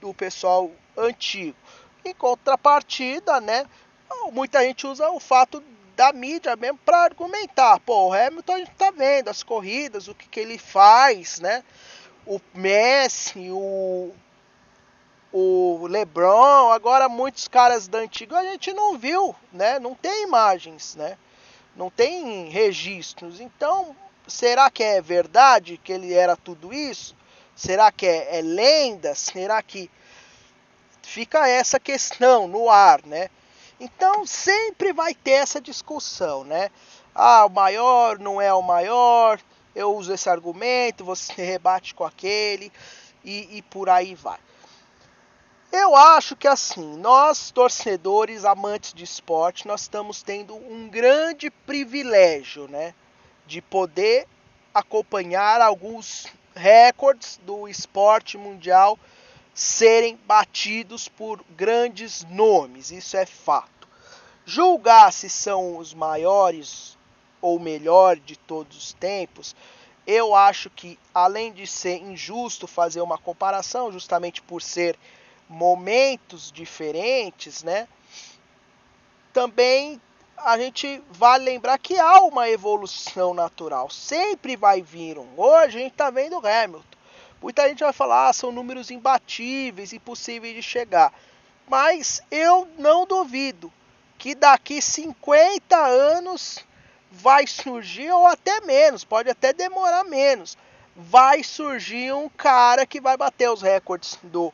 do 0.00 0.14
pessoal 0.14 0.70
antigo. 0.96 1.56
Em 2.04 2.14
contrapartida, 2.14 3.40
né, 3.40 3.66
muita 4.32 4.62
gente 4.62 4.86
usa 4.86 5.10
o 5.10 5.20
fato 5.20 5.62
da 5.96 6.12
mídia 6.12 6.56
mesmo 6.56 6.78
para 6.78 7.04
argumentar. 7.04 7.78
Pô, 7.80 8.08
o 8.08 8.12
Hamilton 8.12 8.52
a 8.52 8.58
gente 8.58 8.72
tá 8.72 8.90
vendo 8.90 9.28
as 9.28 9.42
corridas, 9.42 10.08
o 10.08 10.14
que, 10.14 10.28
que 10.28 10.40
ele 10.40 10.58
faz, 10.58 11.38
né? 11.40 11.62
O 12.26 12.40
Messi, 12.54 13.50
o 13.50 14.12
o 15.32 15.86
LeBron, 15.86 16.70
agora 16.70 17.08
muitos 17.08 17.48
caras 17.48 17.88
da 17.88 17.98
antiga 17.98 18.38
a 18.38 18.44
gente 18.44 18.70
não 18.74 18.98
viu, 18.98 19.34
né? 19.50 19.78
Não 19.78 19.94
tem 19.94 20.24
imagens, 20.24 20.94
né? 20.94 21.16
Não 21.74 21.88
tem 21.88 22.50
registros. 22.50 23.40
Então, 23.40 23.96
será 24.26 24.70
que 24.70 24.82
é 24.82 25.00
verdade 25.00 25.80
que 25.82 25.90
ele 25.90 26.12
era 26.12 26.36
tudo 26.36 26.72
isso? 26.72 27.16
Será 27.56 27.90
que 27.90 28.06
é, 28.06 28.38
é 28.38 28.42
lenda? 28.42 29.14
Será 29.14 29.62
que 29.62 29.90
fica 31.12 31.46
essa 31.46 31.78
questão 31.78 32.48
no 32.48 32.70
ar, 32.70 33.04
né? 33.04 33.28
Então, 33.78 34.24
sempre 34.24 34.94
vai 34.94 35.14
ter 35.14 35.32
essa 35.32 35.60
discussão, 35.60 36.42
né? 36.42 36.70
Ah, 37.14 37.44
o 37.44 37.50
maior 37.50 38.18
não 38.18 38.40
é 38.40 38.52
o 38.54 38.62
maior, 38.62 39.38
eu 39.74 39.94
uso 39.94 40.14
esse 40.14 40.30
argumento, 40.30 41.04
você 41.04 41.34
rebate 41.44 41.94
com 41.94 42.04
aquele 42.04 42.72
e, 43.22 43.58
e 43.58 43.62
por 43.62 43.90
aí 43.90 44.14
vai. 44.14 44.38
Eu 45.70 45.94
acho 45.94 46.34
que 46.34 46.48
assim, 46.48 46.96
nós 46.96 47.50
torcedores, 47.50 48.44
amantes 48.44 48.94
de 48.94 49.04
esporte, 49.04 49.66
nós 49.66 49.82
estamos 49.82 50.22
tendo 50.22 50.54
um 50.54 50.88
grande 50.88 51.50
privilégio, 51.50 52.68
né, 52.68 52.94
de 53.46 53.60
poder 53.60 54.26
acompanhar 54.72 55.60
alguns 55.60 56.26
recordes 56.54 57.38
do 57.44 57.68
esporte 57.68 58.38
mundial 58.38 58.98
serem 59.54 60.18
batidos 60.26 61.08
por 61.08 61.44
grandes 61.50 62.24
nomes, 62.24 62.90
isso 62.90 63.16
é 63.16 63.26
fato. 63.26 63.88
Julgar 64.44 65.12
se 65.12 65.28
são 65.28 65.76
os 65.76 65.94
maiores 65.94 66.96
ou 67.40 67.58
melhor 67.58 68.16
de 68.16 68.36
todos 68.36 68.76
os 68.76 68.92
tempos, 68.92 69.54
eu 70.06 70.34
acho 70.34 70.70
que 70.70 70.98
além 71.14 71.52
de 71.52 71.66
ser 71.66 71.98
injusto 71.98 72.66
fazer 72.66 73.00
uma 73.00 73.18
comparação, 73.18 73.92
justamente 73.92 74.42
por 74.42 74.62
ser 74.62 74.98
momentos 75.48 76.50
diferentes, 76.50 77.62
né? 77.62 77.86
Também 79.32 80.00
a 80.36 80.58
gente 80.58 81.02
vai 81.10 81.38
lembrar 81.38 81.78
que 81.78 81.98
há 81.98 82.20
uma 82.20 82.48
evolução 82.48 83.32
natural, 83.32 83.90
sempre 83.90 84.56
vai 84.56 84.82
vir 84.82 85.18
um. 85.18 85.28
Hoje 85.36 85.78
a 85.78 85.80
gente 85.82 85.92
está 85.92 86.10
vendo 86.10 86.44
Hamilton. 86.44 86.82
Muita 87.42 87.68
gente 87.68 87.82
vai 87.82 87.92
falar, 87.92 88.28
ah, 88.28 88.32
são 88.32 88.52
números 88.52 88.90
imbatíveis, 88.90 89.92
impossíveis 89.92 90.54
de 90.54 90.62
chegar. 90.62 91.12
Mas 91.68 92.22
eu 92.30 92.68
não 92.78 93.04
duvido 93.04 93.72
que 94.16 94.34
daqui 94.34 94.80
50 94.80 95.76
anos 95.76 96.64
vai 97.10 97.46
surgir, 97.46 98.10
ou 98.12 98.26
até 98.26 98.60
menos, 98.60 99.02
pode 99.02 99.28
até 99.28 99.52
demorar 99.52 100.04
menos, 100.04 100.56
vai 100.96 101.42
surgir 101.42 102.14
um 102.14 102.28
cara 102.28 102.86
que 102.86 103.00
vai 103.00 103.16
bater 103.16 103.50
os 103.50 103.60
recordes 103.60 104.18
do 104.22 104.52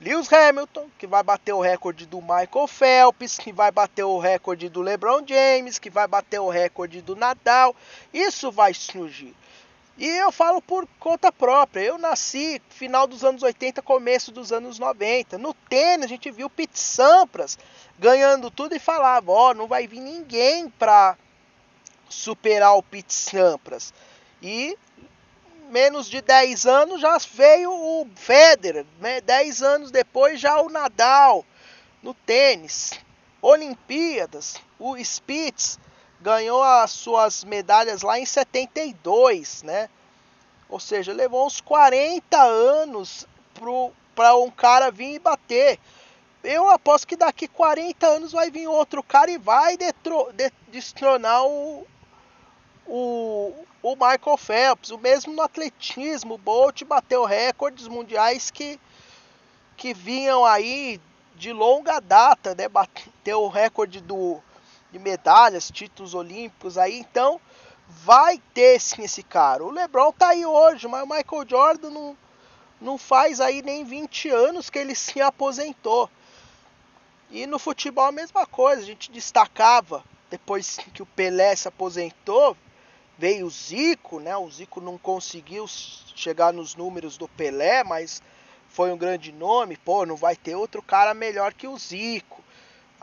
Lewis 0.00 0.30
Hamilton, 0.30 0.88
que 0.98 1.06
vai 1.06 1.22
bater 1.22 1.52
o 1.52 1.60
recorde 1.60 2.04
do 2.04 2.20
Michael 2.20 2.66
Phelps, 2.66 3.38
que 3.38 3.52
vai 3.52 3.70
bater 3.70 4.02
o 4.02 4.18
recorde 4.18 4.68
do 4.68 4.82
LeBron 4.82 5.24
James, 5.26 5.78
que 5.78 5.88
vai 5.88 6.06
bater 6.06 6.40
o 6.40 6.48
recorde 6.50 7.00
do 7.00 7.14
Nadal. 7.14 7.74
Isso 8.12 8.50
vai 8.50 8.74
surgir. 8.74 9.34
E 9.96 10.06
eu 10.06 10.32
falo 10.32 10.60
por 10.60 10.86
conta 10.98 11.30
própria. 11.30 11.82
Eu 11.82 11.98
nasci 11.98 12.60
final 12.68 13.06
dos 13.06 13.24
anos 13.24 13.42
80, 13.42 13.80
começo 13.82 14.32
dos 14.32 14.52
anos 14.52 14.78
90. 14.78 15.38
No 15.38 15.54
tênis 15.54 16.06
a 16.06 16.08
gente 16.08 16.30
viu 16.30 16.50
Pete 16.50 16.78
Sampras 16.78 17.58
ganhando 17.98 18.50
tudo 18.50 18.74
e 18.74 18.80
falava, 18.80 19.30
ó, 19.30 19.50
oh, 19.50 19.54
não 19.54 19.68
vai 19.68 19.86
vir 19.86 20.00
ninguém 20.00 20.68
para 20.68 21.16
superar 22.08 22.76
o 22.76 22.82
Pete 22.82 23.14
Sampras. 23.14 23.94
E 24.42 24.76
menos 25.70 26.08
de 26.10 26.20
10 26.20 26.66
anos 26.66 27.00
já 27.00 27.16
veio 27.32 27.72
o 27.72 28.08
Federer, 28.16 28.84
né? 29.00 29.20
10 29.20 29.62
anos 29.62 29.90
depois 29.90 30.40
já 30.40 30.60
o 30.60 30.68
Nadal 30.68 31.44
no 32.02 32.14
tênis. 32.14 32.92
Olimpíadas, 33.40 34.56
o 34.78 34.96
Spitz 34.96 35.78
ganhou 36.24 36.62
as 36.62 36.90
suas 36.90 37.44
medalhas 37.44 38.00
lá 38.00 38.18
em 38.18 38.24
72, 38.24 39.62
né? 39.62 39.90
Ou 40.70 40.80
seja, 40.80 41.12
levou 41.12 41.46
uns 41.46 41.60
40 41.60 42.42
anos 42.42 43.28
para 44.14 44.34
um 44.34 44.50
cara 44.50 44.90
vir 44.90 45.16
e 45.16 45.18
bater. 45.18 45.78
Eu 46.42 46.70
aposto 46.70 47.06
que 47.06 47.14
daqui 47.14 47.46
40 47.46 48.06
anos 48.06 48.32
vai 48.32 48.50
vir 48.50 48.66
outro 48.66 49.02
cara 49.02 49.30
e 49.30 49.36
vai 49.36 49.76
detro, 49.76 50.32
de, 50.32 50.50
destronar 50.68 51.44
o, 51.44 51.86
o, 52.86 53.52
o 53.82 53.94
Michael 53.94 54.38
Phelps. 54.38 54.90
O 54.92 54.98
mesmo 54.98 55.34
no 55.34 55.42
atletismo. 55.42 56.34
O 56.34 56.38
Bolt 56.38 56.84
bateu 56.84 57.26
recordes 57.26 57.86
mundiais 57.86 58.50
que, 58.50 58.80
que 59.76 59.92
vinham 59.92 60.42
aí 60.42 60.98
de 61.36 61.52
longa 61.52 62.00
data, 62.00 62.54
né? 62.54 62.66
Bateu 62.66 63.42
o 63.42 63.48
recorde 63.48 64.00
do, 64.00 64.40
de 64.94 64.98
medalhas, 65.00 65.72
títulos 65.72 66.14
olímpicos 66.14 66.78
aí. 66.78 67.00
Então 67.00 67.40
vai 67.88 68.40
ter 68.54 68.80
sim 68.80 69.02
esse 69.02 69.24
cara. 69.24 69.64
O 69.64 69.70
LeBron 69.70 70.12
tá 70.12 70.28
aí 70.28 70.46
hoje, 70.46 70.86
mas 70.86 71.02
o 71.02 71.06
Michael 71.06 71.48
Jordan 71.48 71.90
não, 71.90 72.16
não 72.80 72.96
faz 72.96 73.40
aí 73.40 73.60
nem 73.60 73.84
20 73.84 74.28
anos 74.28 74.70
que 74.70 74.78
ele 74.78 74.94
se 74.94 75.20
aposentou. 75.20 76.08
E 77.28 77.44
no 77.44 77.58
futebol 77.58 78.04
a 78.04 78.12
mesma 78.12 78.46
coisa, 78.46 78.82
a 78.82 78.84
gente 78.84 79.10
destacava 79.10 80.04
depois 80.30 80.78
que 80.94 81.02
o 81.02 81.06
Pelé 81.06 81.56
se 81.56 81.66
aposentou, 81.66 82.56
veio 83.18 83.46
o 83.46 83.50
Zico, 83.50 84.20
né? 84.20 84.36
O 84.36 84.48
Zico 84.48 84.80
não 84.80 84.96
conseguiu 84.96 85.66
chegar 86.14 86.52
nos 86.52 86.76
números 86.76 87.16
do 87.16 87.26
Pelé, 87.26 87.82
mas 87.82 88.22
foi 88.68 88.92
um 88.92 88.96
grande 88.96 89.32
nome. 89.32 89.76
Pô, 89.76 90.06
não 90.06 90.14
vai 90.14 90.36
ter 90.36 90.54
outro 90.54 90.80
cara 90.80 91.14
melhor 91.14 91.52
que 91.52 91.66
o 91.66 91.76
Zico. 91.76 92.43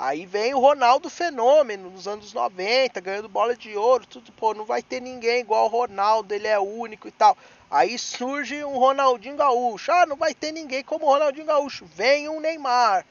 Aí 0.02 0.26
vem 0.26 0.52
o 0.56 0.60
Ronaldo 0.60 1.12
Fenômeno 1.12 1.92
nos 1.92 2.08
anos 2.08 2.34
90, 2.34 3.00
ganhando 3.02 3.30
bola 3.30 3.56
de 3.56 3.78
ouro, 3.78 4.04
tudo, 4.08 4.32
pô, 4.32 4.52
não 4.52 4.66
vai 4.66 4.82
ter 4.82 5.00
ninguém 5.00 5.42
igual 5.42 5.66
o 5.66 5.68
Ronaldo, 5.68 6.34
ele 6.34 6.48
é 6.48 6.58
único 6.58 7.08
e 7.08 7.12
tal. 7.12 7.38
Aí 7.70 8.00
surge 8.00 8.64
um 8.64 8.80
Ronaldinho 8.80 9.36
Gaúcho. 9.36 9.92
Ah, 9.92 10.08
não 10.08 10.16
vai 10.16 10.34
ter 10.34 10.52
ninguém 10.52 10.84
como 10.84 11.06
o 11.06 11.08
Ronaldinho 11.08 11.46
Gaúcho. 11.46 11.86
Vem 11.86 12.28
um 12.28 12.40
Neymar. 12.40 13.06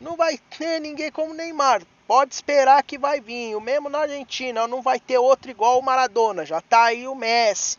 Não 0.00 0.16
vai 0.16 0.36
ter 0.58 0.80
ninguém 0.80 1.12
como 1.12 1.32
Neymar. 1.32 1.80
Pode 2.08 2.34
esperar 2.34 2.82
que 2.82 2.98
vai 2.98 3.20
vir. 3.20 3.54
O 3.54 3.60
mesmo 3.60 3.88
na 3.88 4.00
Argentina, 4.00 4.66
não 4.66 4.82
vai 4.82 4.98
ter 4.98 5.18
outro 5.18 5.48
igual 5.48 5.78
o 5.78 5.82
Maradona. 5.82 6.44
Já 6.44 6.60
tá 6.60 6.86
aí 6.86 7.06
o 7.06 7.14
Messi. 7.14 7.78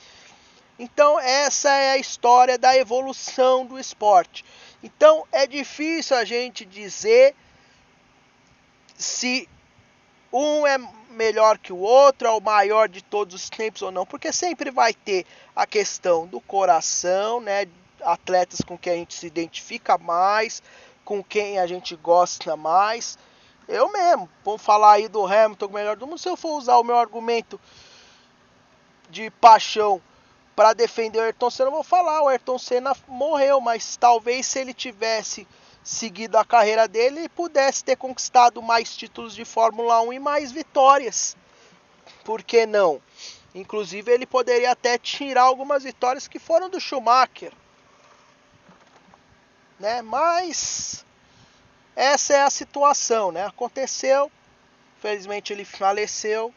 Então, 0.80 1.20
essa 1.20 1.70
é 1.70 1.92
a 1.92 1.98
história 1.98 2.58
da 2.58 2.78
evolução 2.78 3.66
do 3.66 3.78
esporte. 3.78 4.46
Então, 4.82 5.28
é 5.34 5.46
difícil 5.46 6.16
a 6.16 6.24
gente 6.24 6.64
dizer 6.64 7.36
se 9.04 9.50
um 10.32 10.66
é 10.66 10.78
melhor 11.12 11.58
que 11.58 11.72
o 11.72 11.78
outro, 11.78 12.28
é 12.28 12.32
o 12.32 12.42
maior 12.42 12.88
de 12.88 13.04
todos 13.04 13.36
os 13.36 13.50
tempos 13.50 13.82
ou 13.82 13.92
não, 13.92 14.06
porque 14.06 14.32
sempre 14.32 14.72
vai 14.72 14.94
ter 14.94 15.26
a 15.56 15.68
questão 15.68 16.26
do 16.26 16.42
coração, 16.42 17.40
né? 17.40 17.68
Atletas 18.02 18.62
com 18.62 18.78
quem 18.78 18.94
a 18.94 18.96
gente 18.96 19.14
se 19.14 19.28
identifica 19.28 19.98
mais, 19.98 20.64
com 21.06 21.24
quem 21.24 21.60
a 21.60 21.68
gente 21.68 21.96
gosta 21.96 22.56
mais. 22.56 23.18
Eu 23.68 23.92
mesmo, 23.92 24.30
vamos 24.44 24.62
falar 24.62 24.94
aí 24.94 25.08
do 25.08 25.26
Hamilton, 25.26 25.68
o 25.68 25.74
melhor 25.74 25.96
do 25.96 26.08
mundo, 26.08 26.18
se 26.18 26.28
eu 26.28 26.36
for 26.36 26.58
usar 26.58 26.78
o 26.78 26.84
meu 26.84 26.98
argumento 26.98 27.60
de 29.10 29.30
paixão 29.30 30.02
para 30.56 30.74
defender 30.74 31.20
o 31.20 31.24
Ayrton 31.24 31.50
Senna, 31.50 31.68
eu 31.70 31.74
vou 31.74 31.84
falar, 31.84 32.24
o 32.24 32.28
Ayrton 32.28 32.58
Senna 32.58 32.96
morreu, 33.08 33.62
mas 33.62 33.96
talvez 33.96 34.46
se 34.48 34.60
ele 34.60 34.74
tivesse 34.74 35.48
seguido 35.84 36.38
a 36.38 36.46
carreira 36.46 36.88
dele, 36.88 37.20
ele 37.20 37.30
pudesse 37.30 37.84
ter 37.84 37.96
conquistado 37.96 38.62
mais 38.62 38.96
títulos 38.96 39.36
de 39.36 39.44
Fórmula 39.44 40.02
1 40.02 40.14
e 40.14 40.20
mais 40.20 40.52
vitórias. 40.52 41.36
Por 42.24 42.42
que 42.42 42.66
não? 42.66 43.02
Inclusive 43.54 44.12
ele 44.12 44.26
poderia 44.26 44.72
até 44.72 44.98
tirar 44.98 45.44
algumas 45.44 45.84
vitórias 45.84 46.28
que 46.28 46.40
foram 46.40 46.70
do 46.70 46.80
Schumacher 46.80 47.54
né? 49.84 50.02
Mas 50.02 51.06
essa 51.94 52.34
é 52.34 52.42
a 52.42 52.50
situação, 52.50 53.34
né? 53.34 53.46
Aconteceu, 53.46 54.32
felizmente 55.02 55.52
ele 55.52 55.66
faleceu, 55.66 56.54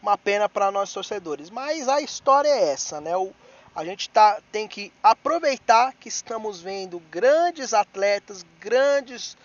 uma 0.00 0.16
pena 0.16 0.48
para 0.48 0.72
nós 0.72 0.90
torcedores. 0.90 1.50
Mas 1.50 1.86
a 1.86 2.00
história 2.00 2.48
é 2.48 2.70
essa, 2.70 2.98
né? 2.98 3.14
O, 3.14 3.32
a 3.74 3.84
gente 3.84 4.08
tá, 4.10 4.40
tem 4.50 4.68
que 4.68 4.92
aproveitar 5.02 5.94
que 5.94 6.08
estamos 6.08 6.60
vendo 6.60 7.00
grandes 7.10 7.72
atletas, 7.72 8.44
grandes 8.60 9.36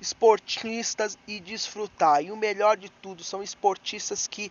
esportistas 0.00 1.16
e 1.26 1.38
desfrutar. 1.38 2.22
E 2.22 2.32
o 2.32 2.36
melhor 2.36 2.76
de 2.76 2.88
tudo, 2.88 3.22
são 3.22 3.42
esportistas 3.42 4.26
que 4.26 4.50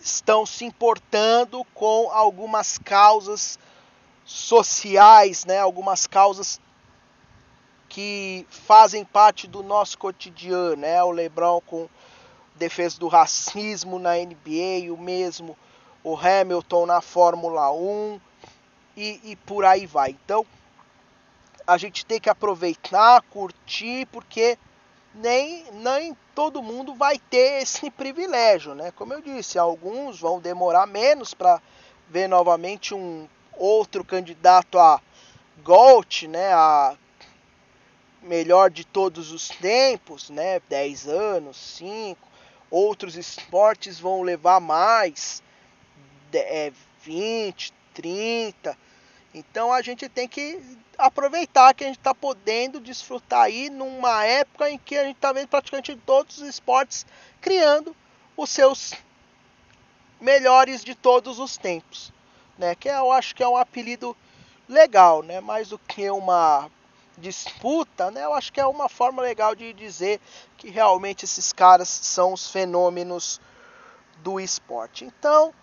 estão 0.00 0.44
se 0.44 0.64
importando 0.64 1.64
com 1.74 2.10
algumas 2.10 2.78
causas 2.78 3.58
sociais, 4.24 5.44
né? 5.44 5.58
Algumas 5.58 6.06
causas 6.06 6.60
que 7.88 8.46
fazem 8.50 9.04
parte 9.04 9.46
do 9.46 9.62
nosso 9.62 9.98
cotidiano, 9.98 10.76
né? 10.76 11.02
O 11.02 11.10
LeBron 11.10 11.60
com 11.60 11.88
defesa 12.56 12.98
do 12.98 13.08
racismo 13.08 13.98
na 13.98 14.14
NBA, 14.16 14.92
o 14.92 14.96
mesmo 14.96 15.56
o 16.02 16.16
Hamilton 16.16 16.86
na 16.86 17.00
Fórmula 17.00 17.70
1 17.72 18.20
e, 18.96 19.20
e 19.24 19.36
por 19.36 19.64
aí 19.64 19.86
vai. 19.86 20.10
Então 20.10 20.46
a 21.66 21.76
gente 21.76 22.04
tem 22.04 22.20
que 22.20 22.30
aproveitar, 22.30 23.22
curtir, 23.22 24.06
porque 24.06 24.58
nem, 25.14 25.64
nem 25.72 26.16
todo 26.34 26.62
mundo 26.62 26.94
vai 26.94 27.18
ter 27.18 27.62
esse 27.62 27.90
privilégio, 27.92 28.74
né? 28.74 28.90
Como 28.92 29.12
eu 29.12 29.20
disse, 29.20 29.58
alguns 29.58 30.20
vão 30.20 30.40
demorar 30.40 30.86
menos 30.86 31.34
para 31.34 31.60
ver 32.08 32.28
novamente 32.28 32.94
um 32.94 33.28
outro 33.56 34.04
candidato 34.04 34.78
a 34.78 35.00
GOAT, 35.62 36.26
né? 36.26 36.52
A 36.52 36.96
melhor 38.22 38.70
de 38.70 38.84
todos 38.84 39.32
os 39.32 39.48
tempos, 39.48 40.30
né? 40.30 40.60
10 40.68 41.08
anos, 41.08 41.56
5. 41.56 42.28
Outros 42.70 43.16
esportes 43.16 43.98
vão 43.98 44.22
levar 44.22 44.60
mais, 44.60 45.42
é, 46.38 46.72
20, 47.02 47.72
30. 47.94 48.76
Então 49.34 49.72
a 49.72 49.82
gente 49.82 50.08
tem 50.08 50.28
que 50.28 50.60
aproveitar 50.98 51.72
que 51.74 51.84
a 51.84 51.86
gente 51.86 51.98
está 51.98 52.14
podendo 52.14 52.80
desfrutar 52.80 53.42
aí 53.42 53.70
numa 53.70 54.24
época 54.24 54.70
em 54.70 54.78
que 54.78 54.96
a 54.96 55.04
gente 55.04 55.16
está 55.16 55.32
vendo 55.32 55.48
praticamente 55.48 55.96
todos 56.04 56.38
os 56.38 56.48
esportes 56.48 57.06
criando 57.40 57.96
os 58.36 58.50
seus 58.50 58.92
melhores 60.20 60.84
de 60.84 60.94
todos 60.94 61.38
os 61.38 61.56
tempos, 61.56 62.12
né? 62.58 62.74
Que 62.74 62.88
eu 62.88 63.10
acho 63.12 63.34
que 63.34 63.42
é 63.42 63.48
um 63.48 63.56
apelido 63.56 64.16
legal, 64.68 65.22
né? 65.22 65.40
Mais 65.40 65.68
do 65.68 65.78
que 65.78 66.10
uma 66.10 66.70
disputa, 67.16 68.10
né? 68.10 68.24
Eu 68.24 68.34
acho 68.34 68.52
que 68.52 68.60
é 68.60 68.66
uma 68.66 68.88
forma 68.88 69.22
legal 69.22 69.54
de 69.54 69.72
dizer 69.72 70.20
que 70.56 70.68
realmente 70.68 71.24
esses 71.24 71.52
caras 71.52 71.88
são 71.88 72.32
os 72.32 72.50
fenômenos 72.50 73.40
do 74.18 74.38
esporte. 74.38 75.04
Então, 75.04 75.54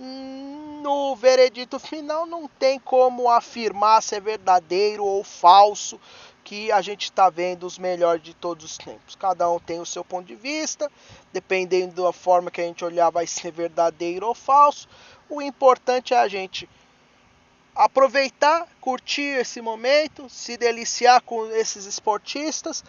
no 0.00 1.14
veredito 1.14 1.78
final 1.78 2.24
não 2.24 2.48
tem 2.48 2.78
como 2.78 3.28
afirmar 3.28 4.02
se 4.02 4.16
é 4.16 4.20
verdadeiro 4.20 5.04
ou 5.04 5.22
falso 5.22 6.00
que 6.42 6.72
a 6.72 6.80
gente 6.80 7.04
está 7.04 7.28
vendo 7.28 7.66
os 7.66 7.78
melhores 7.78 8.22
de 8.22 8.32
todos 8.34 8.64
os 8.64 8.78
tempos. 8.78 9.14
Cada 9.14 9.48
um 9.50 9.58
tem 9.58 9.78
o 9.78 9.86
seu 9.86 10.02
ponto 10.04 10.26
de 10.26 10.34
vista, 10.34 10.90
dependendo 11.32 12.02
da 12.02 12.12
forma 12.12 12.50
que 12.50 12.60
a 12.60 12.64
gente 12.64 12.84
olhar, 12.84 13.10
vai 13.10 13.26
ser 13.26 13.52
verdadeiro 13.52 14.26
ou 14.26 14.34
falso. 14.34 14.88
O 15.28 15.42
importante 15.42 16.14
é 16.14 16.18
a 16.18 16.26
gente 16.26 16.68
aproveitar, 17.74 18.66
curtir 18.80 19.38
esse 19.38 19.60
momento, 19.60 20.28
se 20.28 20.56
deliciar 20.56 21.20
com 21.22 21.46
esses 21.50 21.84
esportistas, 21.84 22.82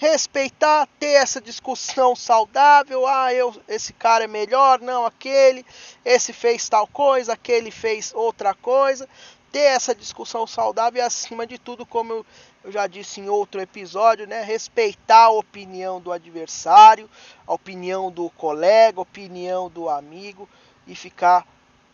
respeitar, 0.00 0.88
ter 0.98 1.12
essa 1.12 1.42
discussão 1.42 2.16
saudável, 2.16 3.06
ah, 3.06 3.34
eu 3.34 3.54
esse 3.68 3.92
cara 3.92 4.24
é 4.24 4.26
melhor, 4.26 4.80
não 4.80 5.04
aquele, 5.04 5.64
esse 6.02 6.32
fez 6.32 6.66
tal 6.70 6.86
coisa, 6.86 7.34
aquele 7.34 7.70
fez 7.70 8.10
outra 8.14 8.54
coisa, 8.54 9.06
ter 9.52 9.58
essa 9.58 9.94
discussão 9.94 10.46
saudável 10.46 11.02
e 11.02 11.04
acima 11.04 11.46
de 11.46 11.58
tudo, 11.58 11.84
como 11.84 12.14
eu, 12.14 12.26
eu 12.64 12.72
já 12.72 12.86
disse 12.86 13.20
em 13.20 13.28
outro 13.28 13.60
episódio, 13.60 14.26
né, 14.26 14.42
respeitar 14.42 15.24
a 15.24 15.32
opinião 15.32 16.00
do 16.00 16.10
adversário, 16.10 17.06
a 17.46 17.52
opinião 17.52 18.10
do 18.10 18.30
colega, 18.30 19.00
a 19.00 19.02
opinião 19.02 19.68
do 19.68 19.86
amigo 19.90 20.48
e 20.86 20.94
ficar 20.94 21.46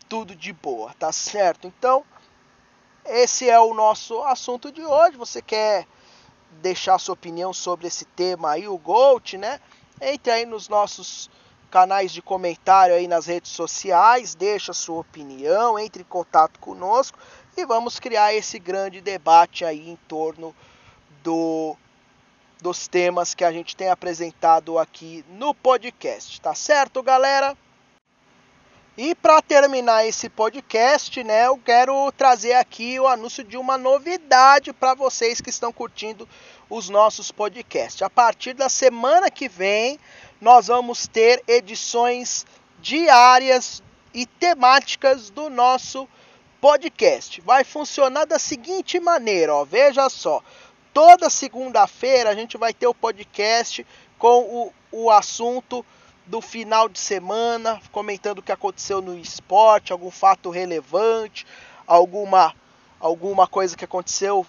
tudo 0.07 0.33
de 0.33 0.53
boa, 0.53 0.93
tá 0.97 1.11
certo? 1.11 1.67
Então, 1.67 2.05
esse 3.03 3.49
é 3.49 3.59
o 3.59 3.73
nosso 3.73 4.23
assunto 4.23 4.71
de 4.71 4.81
hoje. 4.81 5.17
Você 5.17 5.41
quer 5.41 5.85
deixar 6.57 6.99
sua 6.99 7.13
opinião 7.13 7.53
sobre 7.53 7.87
esse 7.87 8.05
tema 8.05 8.51
aí, 8.51 8.67
o 8.67 8.77
GOAT, 8.77 9.37
né? 9.37 9.59
Entre 10.01 10.31
aí 10.31 10.45
nos 10.45 10.67
nossos 10.69 11.29
canais 11.69 12.11
de 12.11 12.21
comentário 12.21 12.95
aí 12.95 13.07
nas 13.07 13.25
redes 13.25 13.51
sociais, 13.51 14.35
deixa 14.35 14.73
sua 14.73 14.99
opinião, 14.99 15.77
entre 15.77 16.01
em 16.01 16.05
contato 16.05 16.59
conosco 16.59 17.17
e 17.55 17.65
vamos 17.65 17.99
criar 17.99 18.33
esse 18.33 18.59
grande 18.59 19.01
debate 19.01 19.65
aí 19.65 19.89
em 19.89 19.95
torno 20.07 20.55
do 21.23 21.75
dos 22.59 22.87
temas 22.87 23.35
que 23.35 23.43
a 23.43 23.51
gente 23.51 23.75
tem 23.75 23.89
apresentado 23.89 24.79
aqui 24.79 25.23
no 25.29 25.53
podcast, 25.53 26.41
tá 26.41 26.55
certo, 26.55 27.03
galera? 27.03 27.55
E 28.97 29.13
para 29.13 29.43
terminar 29.43 30.07
esse 30.07 30.27
podcast, 30.27 31.23
né, 31.23 31.45
eu 31.45 31.55
quero 31.59 32.11
trazer 32.13 32.53
aqui 32.53 32.99
o 32.99 33.05
anúncio 33.05 33.43
de 33.43 33.55
uma 33.55 33.77
novidade 33.77 34.73
para 34.73 34.95
vocês 34.95 35.39
que 35.39 35.51
estão 35.51 35.71
curtindo 35.71 36.27
os 36.67 36.89
nossos 36.89 37.31
podcasts. 37.31 38.01
A 38.01 38.09
partir 38.09 38.55
da 38.55 38.67
semana 38.69 39.29
que 39.29 39.47
vem, 39.47 39.99
nós 40.41 40.65
vamos 40.65 41.05
ter 41.05 41.43
edições 41.47 42.43
diárias 42.81 43.83
e 44.15 44.25
temáticas 44.25 45.29
do 45.29 45.47
nosso 45.47 46.09
podcast. 46.59 47.39
Vai 47.41 47.63
funcionar 47.63 48.25
da 48.25 48.39
seguinte 48.39 48.99
maneira, 48.99 49.53
ó, 49.53 49.63
veja 49.63 50.09
só. 50.09 50.41
Toda 50.91 51.29
segunda-feira 51.29 52.31
a 52.31 52.35
gente 52.35 52.57
vai 52.57 52.73
ter 52.73 52.87
o 52.87 52.95
podcast 52.95 53.85
com 54.17 54.39
o, 54.39 54.73
o 54.91 55.11
assunto 55.11 55.85
do 56.27 56.41
final 56.41 56.89
de 56.89 56.99
semana, 56.99 57.81
comentando 57.91 58.39
o 58.39 58.43
que 58.43 58.51
aconteceu 58.51 59.01
no 59.01 59.17
esporte, 59.17 59.91
algum 59.93 60.11
fato 60.11 60.49
relevante, 60.49 61.47
alguma, 61.87 62.53
alguma 62.99 63.47
coisa 63.47 63.77
que 63.77 63.85
aconteceu 63.85 64.45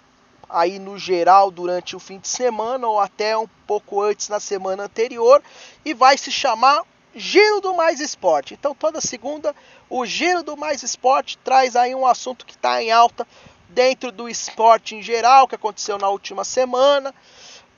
aí 0.49 0.77
no 0.77 0.97
geral 0.97 1.49
durante 1.49 1.95
o 1.95 1.99
fim 1.99 2.19
de 2.19 2.27
semana 2.27 2.87
ou 2.87 2.99
até 2.99 3.37
um 3.37 3.47
pouco 3.65 4.01
antes 4.01 4.27
na 4.27 4.39
semana 4.39 4.83
anterior 4.83 5.41
e 5.85 5.93
vai 5.93 6.17
se 6.17 6.31
chamar 6.31 6.83
Giro 7.15 7.61
do 7.61 7.73
Mais 7.73 7.99
Esporte. 7.99 8.55
Então 8.55 8.75
toda 8.75 8.99
segunda 8.99 9.55
o 9.89 10.05
Giro 10.05 10.43
do 10.43 10.57
Mais 10.57 10.83
Esporte 10.83 11.37
traz 11.37 11.75
aí 11.75 11.95
um 11.95 12.05
assunto 12.05 12.45
que 12.45 12.53
está 12.53 12.83
em 12.83 12.91
alta 12.91 13.25
dentro 13.69 14.11
do 14.11 14.27
esporte 14.27 14.95
em 14.95 15.01
geral 15.01 15.47
que 15.47 15.55
aconteceu 15.55 15.97
na 15.97 16.09
última 16.09 16.43
semana 16.43 17.13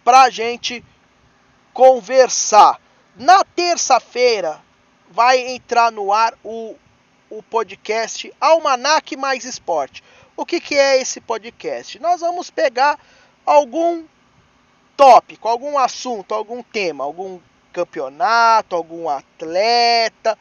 para 0.04 0.22
a 0.24 0.30
gente 0.30 0.84
conversar. 1.74 2.80
Na 3.16 3.44
terça-feira 3.44 4.62
vai 5.10 5.40
entrar 5.40 5.92
no 5.92 6.14
ar 6.14 6.34
o, 6.44 6.76
o 7.30 7.44
podcast 7.44 8.34
Almanac 8.40 9.18
Mais 9.18 9.44
Esporte. 9.44 10.02
O 10.38 10.46
que, 10.46 10.62
que 10.62 10.76
é 10.76 11.02
esse 11.02 11.20
podcast? 11.20 12.00
Nós 12.00 12.22
vamos 12.22 12.50
pegar 12.50 12.98
algum 13.46 14.06
tópico, 14.96 15.50
algum 15.50 15.78
assunto, 15.78 16.34
algum 16.34 16.64
tema, 16.64 17.04
algum 17.04 17.38
campeonato, 17.74 18.78
algum 18.78 19.10
atleta, 19.10 20.38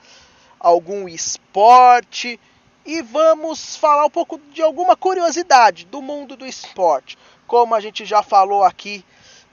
algum 0.60 1.08
esporte 1.08 2.38
e 2.86 3.02
vamos 3.02 3.74
falar 3.76 4.06
um 4.06 4.10
pouco 4.10 4.38
de 4.52 4.62
alguma 4.62 4.94
curiosidade 4.94 5.86
do 5.86 6.00
mundo 6.00 6.36
do 6.36 6.46
esporte. 6.46 7.18
Como 7.48 7.74
a 7.74 7.80
gente 7.80 8.04
já 8.04 8.22
falou 8.22 8.62
aqui 8.62 9.04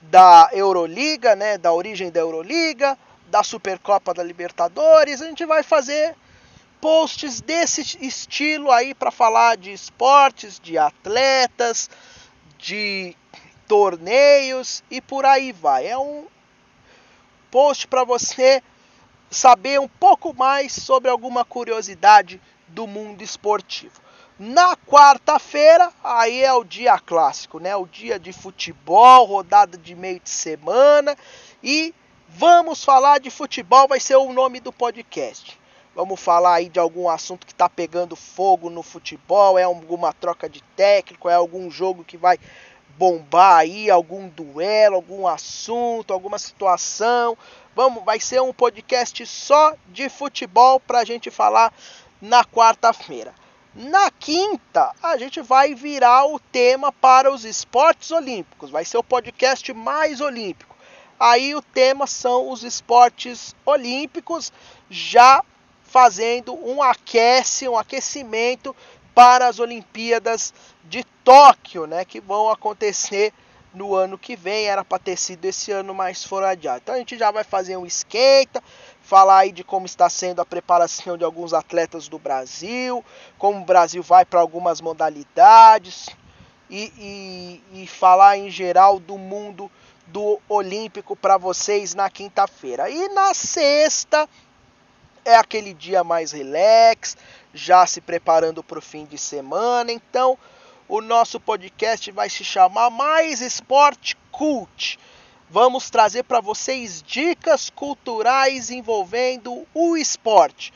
da 0.04 0.50
Euroliga, 0.54 1.36
né, 1.36 1.58
da 1.58 1.74
origem 1.74 2.12
da 2.12 2.20
Euroliga, 2.20 2.96
da 3.28 3.44
Supercopa 3.44 4.14
da 4.14 4.24
Libertadores. 4.24 5.22
A 5.22 5.28
gente 5.28 5.46
vai 5.46 5.64
fazer 5.64 6.16
posts 6.80 7.42
desse 7.42 7.98
estilo 8.06 8.72
aí 8.72 8.94
para 8.94 9.12
falar 9.12 9.58
de 9.58 9.72
esportes, 9.72 10.60
de 10.60 10.78
atletas, 10.78 11.90
de 12.58 13.16
torneios 13.68 14.84
e 14.90 15.02
por 15.02 15.26
aí 15.26 15.52
vai. 15.52 15.88
É 15.88 15.98
um 15.98 16.26
post 17.52 17.88
para 17.88 18.04
você 18.04 18.62
saber 19.30 19.80
um 19.80 19.88
pouco 19.88 20.34
mais 20.34 20.72
sobre 20.72 21.10
alguma 21.10 21.44
curiosidade 21.44 22.42
do 22.68 22.88
mundo 22.88 23.22
esportivo. 23.22 24.02
Na 24.40 24.76
quarta-feira, 24.76 25.92
aí 26.04 26.44
é 26.44 26.54
o 26.54 26.64
dia 26.64 27.00
clássico, 27.00 27.60
né? 27.60 27.76
O 27.76 27.88
dia 27.88 28.20
de 28.20 28.32
futebol, 28.32 29.26
rodada 29.26 29.78
de 29.78 29.96
meio 29.96 30.20
de 30.20 30.30
semana 30.30 31.18
e 31.64 31.94
Vamos 32.30 32.84
falar 32.84 33.20
de 33.20 33.30
futebol, 33.30 33.88
vai 33.88 34.02
ser 34.02 34.18
o 34.18 34.34
nome 34.34 34.60
do 34.60 34.72
podcast. 34.72 35.58
Vamos 35.96 36.20
falar 36.20 36.56
aí 36.56 36.70
de 36.70 36.78
algum 36.78 37.10
assunto 37.10 37.48
que 37.48 37.54
está 37.54 37.70
pegando 37.70 38.16
fogo 38.16 38.70
no 38.70 38.84
futebol, 38.84 39.58
é 39.58 39.64
alguma 39.64 40.12
troca 40.12 40.50
de 40.50 40.62
técnico, 40.76 41.30
é 41.30 41.34
algum 41.34 41.72
jogo 41.72 42.04
que 42.04 42.18
vai 42.18 42.38
bombar 42.98 43.60
aí, 43.60 43.90
algum 43.90 44.28
duelo, 44.28 44.96
algum 44.96 45.26
assunto, 45.26 46.14
alguma 46.14 46.38
situação. 46.38 47.38
Vamos, 47.74 48.04
vai 48.04 48.20
ser 48.20 48.42
um 48.42 48.54
podcast 48.54 49.26
só 49.26 49.74
de 49.88 50.10
futebol 50.10 50.82
para 50.82 51.00
a 51.00 51.06
gente 51.06 51.32
falar 51.32 51.74
na 52.22 52.44
quarta-feira. 52.44 53.34
Na 53.74 54.12
quinta, 54.12 54.92
a 55.02 55.18
gente 55.18 55.42
vai 55.42 55.74
virar 55.74 56.26
o 56.26 56.40
tema 56.40 56.92
para 56.92 57.32
os 57.32 57.46
esportes 57.46 58.12
olímpicos. 58.12 58.70
Vai 58.70 58.84
ser 58.84 58.98
o 58.98 59.04
podcast 59.04 59.72
mais 59.74 60.20
olímpico. 60.20 60.77
Aí 61.20 61.56
o 61.56 61.62
tema 61.62 62.06
são 62.06 62.52
os 62.52 62.64
esportes 62.64 63.56
olímpicos, 63.66 64.52
já 64.90 65.44
fazendo 65.84 66.54
um 66.54 66.82
aquece, 66.84 67.68
um 67.68 67.78
aquecimento 67.78 68.76
para 69.16 69.48
as 69.48 69.58
Olimpíadas 69.60 70.54
de 70.84 71.04
Tóquio, 71.24 71.88
né, 71.88 72.06
que 72.06 72.22
vão 72.22 72.50
acontecer 72.50 73.34
no 73.74 73.96
ano 73.96 74.18
que 74.18 74.36
vem, 74.36 74.66
era 74.66 74.84
para 74.84 75.00
ter 75.00 75.18
sido 75.18 75.46
esse 75.46 75.72
ano, 75.72 75.94
mas 75.94 76.24
foram 76.24 76.48
adiados. 76.48 76.82
Então 76.84 76.96
a 76.96 76.98
gente 76.98 77.18
já 77.18 77.32
vai 77.32 77.44
fazer 77.44 77.78
um 77.78 77.86
esquenta, 77.86 78.64
falar 79.02 79.40
aí 79.40 79.52
de 79.52 79.64
como 79.64 79.86
está 79.86 80.10
sendo 80.10 80.42
a 80.42 80.46
preparação 80.46 81.18
de 81.18 81.24
alguns 81.24 81.54
atletas 81.54 82.08
do 82.08 82.18
Brasil, 82.18 83.04
como 83.38 83.60
o 83.60 83.66
Brasil 83.66 84.02
vai 84.02 84.26
para 84.26 84.40
algumas 84.40 84.82
modalidades 84.82 86.10
e, 86.70 87.62
e, 87.74 87.84
e 87.84 87.88
falar 87.88 88.38
em 88.38 88.50
geral 88.50 89.00
do 89.00 89.18
mundo 89.18 89.72
do 90.08 90.40
Olímpico 90.48 91.16
para 91.16 91.38
vocês 91.38 91.94
na 91.94 92.10
quinta-feira. 92.10 92.90
E 92.90 93.10
na 93.10 93.34
sexta 93.34 94.28
é 95.26 95.36
aquele 95.36 95.74
dia 95.74 96.04
mais 96.04 96.32
relax, 96.32 97.18
já 97.54 97.86
se 97.86 98.00
preparando 98.00 98.64
para 98.64 98.80
o 98.80 98.82
fim 98.82 99.06
de 99.06 99.18
semana. 99.18 99.92
Então, 99.92 100.38
o 100.88 101.02
nosso 101.02 101.40
podcast 101.40 102.10
vai 102.12 102.30
se 102.30 102.44
chamar 102.46 102.90
Mais 102.90 103.42
Esporte 103.42 104.16
Cult. 104.32 104.98
Vamos 105.50 105.90
trazer 105.90 106.24
para 106.24 106.40
vocês 106.40 107.02
dicas 107.02 107.70
culturais 107.70 108.70
envolvendo 108.70 109.66
o 109.74 109.98
esporte. 109.98 110.74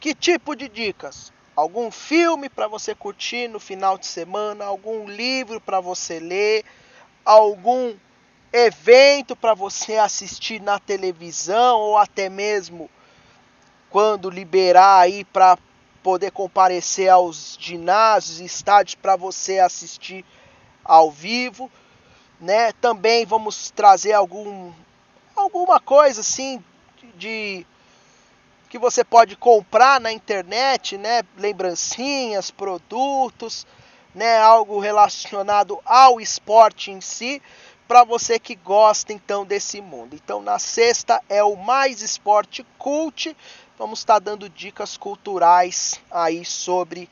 Que 0.00 0.14
tipo 0.14 0.54
de 0.54 0.68
dicas? 0.68 1.32
Algum 1.54 1.90
filme 1.90 2.48
para 2.48 2.66
você 2.66 2.94
curtir 2.94 3.48
no 3.48 3.60
final 3.60 3.96
de 3.96 4.06
semana, 4.06 4.64
algum 4.64 5.06
livro 5.06 5.60
para 5.60 5.80
você 5.80 6.18
ler, 6.18 6.64
algum 7.24 7.94
evento 8.52 9.34
para 9.34 9.54
você 9.54 9.96
assistir 9.96 10.60
na 10.60 10.78
televisão 10.78 11.78
ou 11.78 11.96
até 11.96 12.28
mesmo 12.28 12.90
quando 13.88 14.28
liberar 14.28 15.00
aí 15.00 15.24
para 15.24 15.58
poder 16.02 16.30
comparecer 16.32 17.08
aos 17.08 17.56
ginásios 17.58 18.40
e 18.40 18.44
estádios 18.44 18.94
para 18.94 19.16
você 19.16 19.58
assistir 19.58 20.24
ao 20.84 21.10
vivo, 21.10 21.70
né? 22.40 22.72
Também 22.72 23.24
vamos 23.24 23.70
trazer 23.70 24.12
algum 24.12 24.72
alguma 25.34 25.80
coisa 25.80 26.20
assim 26.20 26.62
de 27.16 27.64
que 28.68 28.78
você 28.78 29.04
pode 29.04 29.36
comprar 29.36 30.00
na 30.00 30.12
internet, 30.12 30.98
né? 30.98 31.22
Lembrancinhas, 31.36 32.50
produtos, 32.50 33.66
né? 34.14 34.38
Algo 34.38 34.80
relacionado 34.80 35.78
ao 35.84 36.20
esporte 36.20 36.90
em 36.90 37.00
si 37.00 37.40
para 37.92 38.04
você 38.04 38.38
que 38.38 38.54
gosta 38.54 39.12
então 39.12 39.44
desse 39.44 39.78
mundo. 39.82 40.14
Então 40.14 40.40
na 40.40 40.58
sexta 40.58 41.22
é 41.28 41.44
o 41.44 41.54
Mais 41.54 42.00
Esporte 42.00 42.64
Cult. 42.78 43.36
Vamos 43.78 43.98
estar 43.98 44.14
tá 44.14 44.18
dando 44.18 44.48
dicas 44.48 44.96
culturais 44.96 46.00
aí 46.10 46.42
sobre 46.42 47.06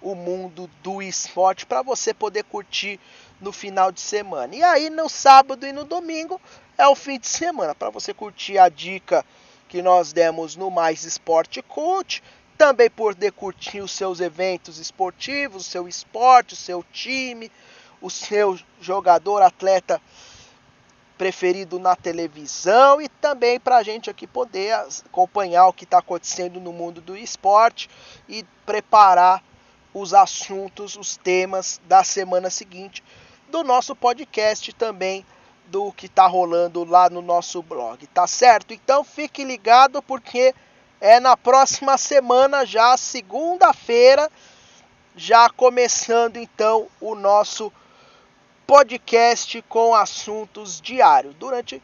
o 0.00 0.14
mundo 0.14 0.70
do 0.80 1.02
esporte 1.02 1.66
para 1.66 1.82
você 1.82 2.14
poder 2.14 2.44
curtir 2.44 3.00
no 3.40 3.50
final 3.52 3.90
de 3.90 4.00
semana. 4.00 4.54
E 4.54 4.62
aí 4.62 4.90
no 4.90 5.08
sábado 5.08 5.66
e 5.66 5.72
no 5.72 5.82
domingo 5.82 6.40
é 6.78 6.86
o 6.86 6.94
fim 6.94 7.18
de 7.18 7.26
semana 7.26 7.74
para 7.74 7.90
você 7.90 8.14
curtir 8.14 8.58
a 8.58 8.68
dica 8.68 9.26
que 9.68 9.82
nós 9.82 10.12
demos 10.12 10.54
no 10.54 10.70
Mais 10.70 11.02
Esporte 11.02 11.60
Cult, 11.62 12.22
também 12.56 12.88
poder 12.88 13.32
curtir 13.32 13.80
os 13.80 13.90
seus 13.90 14.20
eventos 14.20 14.78
esportivos, 14.78 15.66
o 15.66 15.68
seu 15.68 15.88
esporte, 15.88 16.54
o 16.54 16.56
seu 16.56 16.84
time, 16.92 17.50
o 18.00 18.10
seu 18.10 18.58
jogador, 18.80 19.42
atleta 19.42 20.00
preferido 21.16 21.78
na 21.78 21.96
televisão 21.96 23.00
e 23.00 23.08
também 23.08 23.58
para 23.58 23.76
a 23.76 23.82
gente 23.82 24.10
aqui 24.10 24.26
poder 24.26 24.74
acompanhar 24.74 25.66
o 25.66 25.72
que 25.72 25.84
está 25.84 25.98
acontecendo 25.98 26.60
no 26.60 26.72
mundo 26.72 27.00
do 27.00 27.16
esporte 27.16 27.88
e 28.28 28.44
preparar 28.64 29.42
os 29.94 30.12
assuntos, 30.12 30.94
os 30.94 31.16
temas 31.16 31.80
da 31.86 32.04
semana 32.04 32.50
seguinte 32.50 33.02
do 33.48 33.64
nosso 33.64 33.96
podcast 33.96 34.72
também 34.74 35.24
do 35.66 35.90
que 35.90 36.08
tá 36.08 36.26
rolando 36.26 36.84
lá 36.84 37.08
no 37.08 37.22
nosso 37.22 37.62
blog, 37.62 38.06
tá 38.08 38.26
certo? 38.26 38.74
Então 38.74 39.02
fique 39.02 39.42
ligado 39.42 40.02
porque 40.02 40.54
é 41.00 41.18
na 41.18 41.36
próxima 41.36 41.96
semana 41.98 42.64
já, 42.64 42.96
segunda-feira, 42.96 44.30
já 45.16 45.48
começando 45.48 46.36
então 46.36 46.88
o 47.00 47.14
nosso 47.14 47.72
podcast 48.66 49.62
com 49.68 49.94
assuntos 49.94 50.80
diários. 50.80 51.34
Durante 51.36 51.80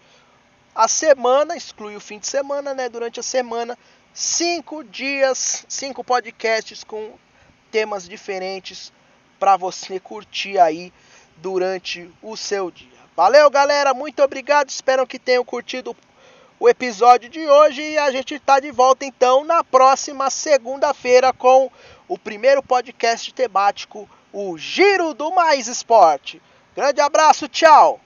a 0.74 0.88
semana, 0.88 1.56
exclui 1.56 1.94
o 1.94 2.00
fim 2.00 2.18
de 2.18 2.26
semana, 2.26 2.74
né? 2.74 2.88
Durante 2.88 3.20
a 3.20 3.22
semana, 3.22 3.78
cinco 4.12 4.82
dias, 4.82 5.64
cinco 5.68 6.02
podcasts 6.02 6.82
com 6.82 7.12
temas 7.70 8.08
diferentes 8.08 8.92
para 9.38 9.56
você 9.56 10.00
curtir 10.00 10.58
aí 10.58 10.92
durante 11.36 12.10
o 12.22 12.36
seu 12.36 12.70
dia. 12.70 12.88
Valeu, 13.16 13.48
galera, 13.50 13.94
muito 13.94 14.22
obrigado. 14.22 14.68
Espero 14.70 15.06
que 15.06 15.18
tenham 15.18 15.44
curtido 15.44 15.96
o 16.58 16.68
episódio 16.68 17.28
de 17.28 17.46
hoje 17.46 17.82
e 17.82 17.98
a 17.98 18.10
gente 18.10 18.34
está 18.34 18.60
de 18.60 18.70
volta 18.70 19.04
então 19.04 19.44
na 19.44 19.64
próxima 19.64 20.30
segunda-feira 20.30 21.32
com 21.32 21.70
o 22.08 22.18
primeiro 22.18 22.62
podcast 22.62 23.32
temático, 23.34 24.08
o 24.32 24.56
Giro 24.56 25.12
do 25.12 25.32
Mais 25.32 25.66
Esporte. 25.66 26.40
Grande 26.74 27.00
abraço, 27.00 27.48
tchau. 27.48 28.00